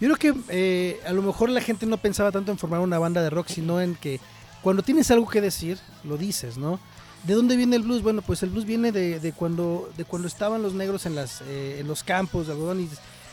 Yo 0.01 0.13
creo 0.13 0.33
que 0.33 0.41
eh, 0.49 0.99
a 1.07 1.13
lo 1.13 1.21
mejor 1.21 1.49
la 1.49 1.61
gente 1.61 1.85
no 1.85 1.95
pensaba 1.95 2.31
tanto 2.31 2.51
en 2.51 2.57
formar 2.57 2.81
una 2.81 2.99
banda 2.99 3.21
de 3.21 3.29
rock, 3.29 3.47
sino 3.47 3.79
en 3.79 3.95
que 3.95 4.19
cuando 4.63 4.81
tienes 4.81 5.11
algo 5.11 5.27
que 5.29 5.41
decir, 5.41 5.77
lo 6.03 6.17
dices, 6.17 6.57
¿no? 6.57 6.79
¿De 7.23 7.33
dónde 7.33 7.55
viene 7.55 7.75
el 7.75 7.83
blues? 7.83 8.01
Bueno, 8.01 8.21
pues 8.21 8.43
el 8.43 8.49
blues 8.49 8.65
viene 8.65 8.91
de, 8.91 9.19
de 9.19 9.31
cuando, 9.33 9.89
de 9.97 10.05
cuando 10.05 10.27
estaban 10.27 10.61
los 10.61 10.73
negros 10.73 11.05
en, 11.05 11.15
las, 11.15 11.41
eh, 11.41 11.77
en 11.79 11.87
los 11.87 12.03
campos 12.03 12.47
de 12.47 12.53
algodón 12.53 12.81
y 12.81 12.89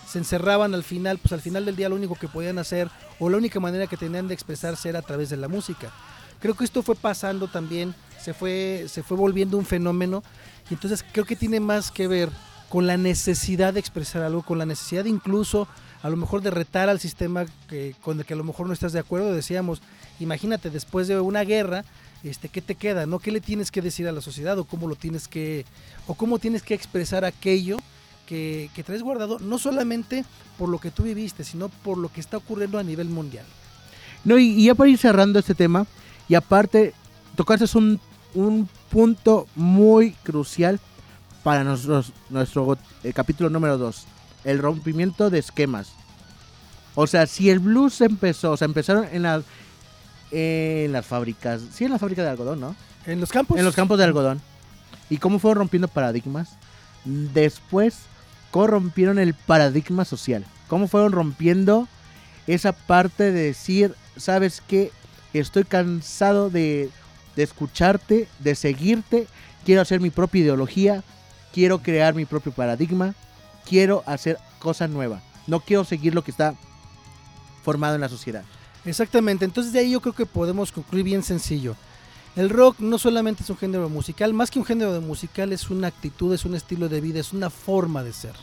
se 0.08 0.18
encerraban 0.18 0.74
al 0.74 0.82
final, 0.82 1.18
pues 1.18 1.32
al 1.32 1.40
final 1.40 1.64
del 1.64 1.76
día 1.76 1.88
lo 1.88 1.94
único 1.94 2.16
que 2.16 2.28
podían 2.28 2.58
hacer 2.58 2.90
o 3.20 3.30
la 3.30 3.36
única 3.36 3.60
manera 3.60 3.86
que 3.86 3.96
tenían 3.96 4.26
de 4.26 4.34
expresarse 4.34 4.88
era 4.88 4.98
a 4.98 5.02
través 5.02 5.30
de 5.30 5.36
la 5.36 5.46
música. 5.48 5.92
Creo 6.40 6.54
que 6.54 6.64
esto 6.64 6.82
fue 6.82 6.96
pasando 6.96 7.46
también, 7.48 7.94
se 8.20 8.34
fue, 8.34 8.86
se 8.88 9.02
fue 9.04 9.16
volviendo 9.16 9.56
un 9.56 9.66
fenómeno 9.66 10.24
y 10.68 10.74
entonces 10.74 11.04
creo 11.12 11.24
que 11.24 11.36
tiene 11.36 11.60
más 11.60 11.90
que 11.90 12.08
ver 12.08 12.28
con 12.68 12.86
la 12.86 12.96
necesidad 12.96 13.74
de 13.74 13.80
expresar 13.80 14.22
algo, 14.22 14.42
con 14.42 14.58
la 14.58 14.66
necesidad 14.66 15.04
incluso 15.04 15.68
a 16.02 16.08
lo 16.08 16.16
mejor 16.16 16.42
de 16.42 16.50
retar 16.50 16.88
al 16.88 17.00
sistema 17.00 17.46
que, 17.68 17.94
con 18.02 18.18
el 18.18 18.24
que 18.24 18.34
a 18.34 18.36
lo 18.36 18.44
mejor 18.44 18.66
no 18.66 18.72
estás 18.72 18.92
de 18.92 18.98
acuerdo. 18.98 19.32
Decíamos, 19.32 19.82
imagínate, 20.18 20.70
después 20.70 21.08
de 21.08 21.20
una 21.20 21.42
guerra, 21.44 21.84
este, 22.22 22.48
¿qué 22.48 22.62
te 22.62 22.74
queda? 22.74 23.06
¿No? 23.06 23.18
¿Qué 23.18 23.30
le 23.30 23.40
tienes 23.40 23.70
que 23.70 23.82
decir 23.82 24.08
a 24.08 24.12
la 24.12 24.20
sociedad? 24.20 24.58
¿O 24.58 24.64
cómo 24.64 24.88
lo 24.88 24.96
tienes 24.96 25.28
que, 25.28 25.64
o 26.06 26.14
cómo 26.14 26.38
tienes 26.38 26.62
que 26.62 26.74
expresar 26.74 27.24
aquello 27.24 27.76
que, 28.26 28.70
que 28.74 28.82
traes 28.82 29.02
guardado, 29.02 29.38
no 29.40 29.58
solamente 29.58 30.24
por 30.56 30.68
lo 30.68 30.78
que 30.78 30.90
tú 30.90 31.02
viviste, 31.02 31.44
sino 31.44 31.68
por 31.68 31.98
lo 31.98 32.10
que 32.10 32.20
está 32.20 32.36
ocurriendo 32.36 32.78
a 32.78 32.82
nivel 32.82 33.08
mundial? 33.08 33.44
No, 34.24 34.38
y, 34.38 34.64
ya 34.64 34.74
para 34.74 34.90
ir 34.90 34.98
cerrando 34.98 35.38
este 35.38 35.54
tema, 35.54 35.86
y 36.28 36.34
aparte, 36.34 36.94
tocaste 37.36 37.66
un, 37.76 38.00
un 38.34 38.68
punto 38.90 39.46
muy 39.54 40.12
crucial 40.22 40.78
para 41.42 41.64
nosotros, 41.64 42.12
nuestro 42.28 42.76
eh, 43.02 43.12
capítulo 43.12 43.48
número 43.48 43.78
2, 43.78 44.06
el 44.44 44.59
rompimiento 44.59 45.31
de 45.31 45.38
esquemas. 45.38 45.92
O 46.94 47.07
sea, 47.07 47.26
si 47.26 47.50
el 47.50 47.61
blues 47.61 48.00
empezó, 48.00 48.53
o 48.53 48.57
sea, 48.57 48.66
empezaron 48.66 49.07
en 49.12 49.22
las, 49.22 49.44
en 50.31 50.92
las 50.92 51.07
fábricas, 51.07 51.62
sí, 51.72 51.85
en 51.85 51.92
la 51.92 51.98
fábrica 51.98 52.22
de 52.22 52.31
algodón, 52.31 52.61
¿no? 52.61 52.76
En 53.07 53.20
los 53.20 53.31
campos. 53.31 53.59
en 53.59 53.64
los 53.64 53.74
campos 53.74 53.98
de 53.98 54.05
algodón. 54.05 54.40
¿Y 55.09 55.18
cómo 55.18 55.38
fueron 55.38 55.61
rompiendo 55.61 55.88
paradigmas? 55.88 56.50
Después, 57.05 58.00
cómo 58.50 58.66
rompieron 58.66 59.18
el 59.18 59.35
paradigma 59.35 60.05
social. 60.05 60.44
Cómo 60.68 60.88
fueron 60.88 61.12
rompiendo 61.12 61.88
esa 62.46 62.72
parte 62.72 63.33
de 63.33 63.42
decir, 63.42 63.94
¿sabes 64.16 64.62
qué? 64.66 64.92
Estoy 65.33 65.64
cansado 65.64 66.50
de, 66.50 66.90
de 67.37 67.42
escucharte, 67.42 68.29
de 68.38 68.55
seguirte. 68.55 69.26
Quiero 69.64 69.81
hacer 69.81 70.00
mi 70.00 70.11
propia 70.11 70.42
ideología. 70.42 71.03
Quiero 71.53 71.81
crear 71.81 72.14
mi 72.14 72.24
propio 72.24 72.53
paradigma. 72.53 73.14
Quiero 73.70 74.02
hacer 74.04 74.37
cosas 74.59 74.90
nuevas. 74.90 75.22
No 75.46 75.61
quiero 75.61 75.85
seguir 75.85 76.12
lo 76.12 76.24
que 76.24 76.33
está 76.33 76.56
formado 77.62 77.94
en 77.94 78.00
la 78.00 78.09
sociedad. 78.09 78.42
Exactamente, 78.85 79.44
entonces 79.44 79.72
de 79.72 79.78
ahí 79.78 79.92
yo 79.92 80.00
creo 80.00 80.12
que 80.12 80.26
podemos 80.26 80.72
concluir 80.72 81.04
bien 81.04 81.22
sencillo. 81.22 81.76
El 82.35 82.50
rock 82.50 82.80
no 82.80 82.98
solamente 82.98 83.44
es 83.44 83.50
un 83.50 83.56
género 83.56 83.88
musical, 83.88 84.35
más 84.35 84.50
que 84.50 84.59
un 84.59 84.64
género 84.64 84.92
de 84.92 84.98
musical 84.98 85.52
es 85.52 85.70
una 85.70 85.87
actitud, 85.87 86.35
es 86.35 86.44
un 86.44 86.56
estilo 86.56 86.88
de 86.88 87.00
vida, 87.00 87.20
es 87.20 87.33
una 87.33 87.48
forma 87.48 88.02
de 88.02 88.12
ser. 88.12 88.35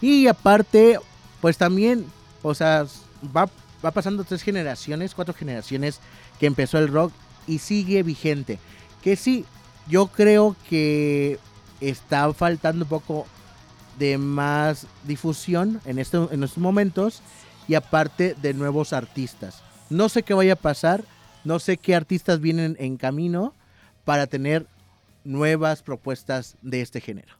Y 0.00 0.28
aparte, 0.28 1.00
pues 1.40 1.58
también, 1.58 2.06
o 2.42 2.54
sea, 2.54 2.86
va, 3.36 3.50
va 3.84 3.90
pasando 3.90 4.22
tres 4.22 4.44
generaciones, 4.44 5.16
cuatro 5.16 5.34
generaciones 5.34 5.98
que 6.38 6.46
empezó 6.46 6.78
el 6.78 6.86
rock 6.86 7.12
y 7.48 7.58
sigue 7.58 8.04
vigente. 8.04 8.60
Que 9.02 9.16
sí, 9.16 9.44
yo 9.88 10.06
creo 10.06 10.54
que 10.68 11.40
está 11.80 12.32
faltando 12.34 12.84
un 12.84 12.88
poco 12.88 13.26
de 13.98 14.18
más 14.18 14.86
difusión 15.04 15.80
en, 15.84 15.98
este, 15.98 16.16
en 16.16 16.42
estos 16.42 16.58
momentos 16.58 17.22
y 17.68 17.74
aparte 17.74 18.34
de 18.40 18.54
nuevos 18.54 18.92
artistas. 18.92 19.62
No 19.90 20.08
sé 20.08 20.22
qué 20.22 20.34
vaya 20.34 20.54
a 20.54 20.56
pasar, 20.56 21.04
no 21.44 21.58
sé 21.58 21.76
qué 21.76 21.94
artistas 21.94 22.40
vienen 22.40 22.76
en 22.78 22.96
camino 22.96 23.54
para 24.04 24.26
tener 24.26 24.66
nuevas 25.24 25.82
propuestas 25.82 26.56
de 26.62 26.80
este 26.80 27.00
género. 27.00 27.34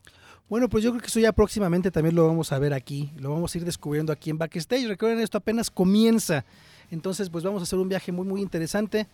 Bueno, 0.49 0.69
pues 0.69 0.83
yo 0.83 0.91
creo 0.91 1.01
que 1.01 1.07
eso 1.07 1.21
ya 1.21 1.33
próximamente 1.33 1.93
también 1.93 2.17
lo 2.17 2.27
vamos 2.27 2.51
a 2.51 2.59
ver 2.59 2.75
aquí, 2.75 3.13
lo 3.17 3.31
vamos 3.31 3.55
a 3.55 3.59
ir 3.59 3.65
descubriendo 3.65 4.13
aquí 4.13 4.31
en 4.31 4.39
Backstage. 4.39 4.89
Recuerden, 4.89 5.21
esto 5.21 5.39
apenas 5.39 5.71
comienza. 5.71 6.45
Entonces, 6.91 7.31
pues 7.31 7.45
vamos 7.45 7.63
a 7.63 7.65
hacer 7.65 7.79
un 7.79 7.89
viaje 7.89 8.11
muy, 8.11 8.27
muy 8.27 8.41
interesante. 8.41 9.07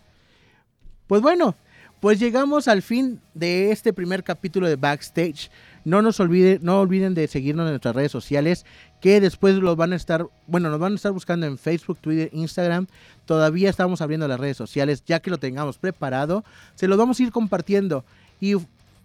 Pues 1.06 1.20
bueno, 1.20 1.54
pues 2.00 2.18
llegamos 2.18 2.68
al 2.68 2.80
fin 2.80 3.20
de 3.34 3.70
este 3.70 3.92
primer 3.92 4.24
capítulo 4.24 4.66
de 4.66 4.76
Backstage. 4.76 5.50
No 5.86 6.02
nos 6.02 6.18
olviden, 6.18 6.58
no 6.62 6.80
olviden 6.80 7.14
de 7.14 7.28
seguirnos 7.28 7.66
en 7.66 7.70
nuestras 7.70 7.94
redes 7.94 8.10
sociales, 8.10 8.66
que 9.00 9.20
después 9.20 9.54
los 9.54 9.76
van 9.76 9.92
a 9.92 9.96
estar, 9.96 10.26
bueno, 10.48 10.68
nos 10.68 10.80
van 10.80 10.94
a 10.94 10.96
estar 10.96 11.12
buscando 11.12 11.46
en 11.46 11.58
Facebook, 11.58 11.98
Twitter, 12.00 12.28
Instagram. 12.32 12.88
Todavía 13.24 13.70
estamos 13.70 14.00
abriendo 14.00 14.26
las 14.26 14.40
redes 14.40 14.56
sociales, 14.56 15.04
ya 15.06 15.20
que 15.20 15.30
lo 15.30 15.38
tengamos 15.38 15.78
preparado, 15.78 16.42
se 16.74 16.88
los 16.88 16.98
vamos 16.98 17.20
a 17.20 17.22
ir 17.22 17.30
compartiendo. 17.30 18.04
Y 18.40 18.56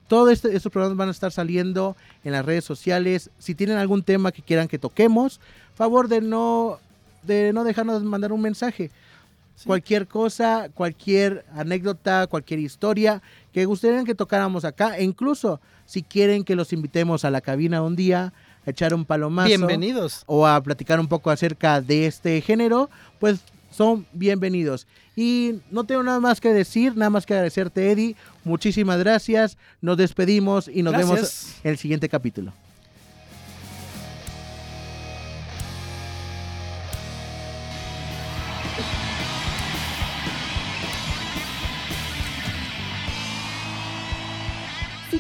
todos 0.08 0.32
este, 0.32 0.56
estos 0.56 0.72
programas 0.72 0.98
van 0.98 1.10
a 1.10 1.12
estar 1.12 1.32
saliendo 1.32 1.96
en 2.24 2.32
las 2.32 2.44
redes 2.44 2.66
sociales. 2.66 3.30
Si 3.38 3.54
tienen 3.54 3.78
algún 3.78 4.02
tema 4.02 4.32
que 4.32 4.42
quieran 4.42 4.68
que 4.68 4.80
toquemos, 4.80 5.40
favor 5.76 6.08
de 6.08 6.22
no, 6.22 6.80
de 7.22 7.54
no 7.54 7.64
dejarnos 7.64 8.02
mandar 8.02 8.32
un 8.32 8.42
mensaje. 8.42 8.90
Sí. 9.62 9.68
Cualquier 9.68 10.08
cosa, 10.08 10.70
cualquier 10.74 11.46
anécdota, 11.56 12.26
cualquier 12.26 12.60
historia 12.60 13.22
que 13.54 13.66
gustaría 13.66 14.04
que 14.04 14.16
tocáramos 14.16 14.66
acá. 14.66 14.98
E 14.98 15.04
incluso 15.04 15.62
si 15.86 16.02
quieren 16.02 16.44
que 16.44 16.56
los 16.56 16.74
invitemos 16.74 17.26
a 17.26 17.30
la 17.30 17.42
cabina 17.42 17.84
un 17.84 17.96
día, 17.96 18.34
a 18.66 18.70
echar 18.72 18.92
un 18.96 19.06
palomazo 19.06 19.50
Bienvenidos. 19.50 20.24
o 20.26 20.48
a 20.48 20.60
platicar 20.64 21.00
un 21.00 21.08
poco 21.08 21.30
acerca 21.30 21.80
de 21.80 22.08
este 22.08 22.42
género, 22.42 22.90
pues 23.20 23.42
son 23.70 24.08
bienvenidos. 24.14 24.88
Y 25.16 25.60
no 25.70 25.84
tengo 25.84 26.02
nada 26.02 26.20
más 26.20 26.42
que 26.42 26.54
decir, 26.54 26.98
nada 26.98 27.12
más 27.12 27.28
que 27.28 27.36
agradecerte, 27.36 27.92
Eddie. 27.92 28.16
Muchísimas 28.44 28.98
gracias. 28.98 29.60
Nos 29.80 29.96
despedimos 29.98 30.68
y 30.68 30.82
nos 30.82 30.98
vemos 30.98 31.56
en 31.64 31.70
el 31.70 31.78
siguiente 31.78 32.10
capítulo. 32.10 32.52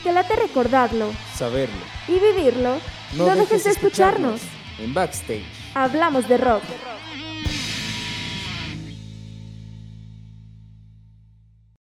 Si 0.01 0.07
te 0.07 0.13
late 0.13 0.35
recordarlo 0.35 1.11
Saberlo. 1.35 1.75
y 2.07 2.13
vivirlo, 2.13 2.79
no, 3.13 3.35
dejes 3.35 3.65
de 3.65 3.69
escucharnos. 3.69 4.41
En 4.79 4.95
Backstage. 4.95 5.45
Hablamos 5.75 6.27
de 6.27 6.39
rock. 6.39 6.63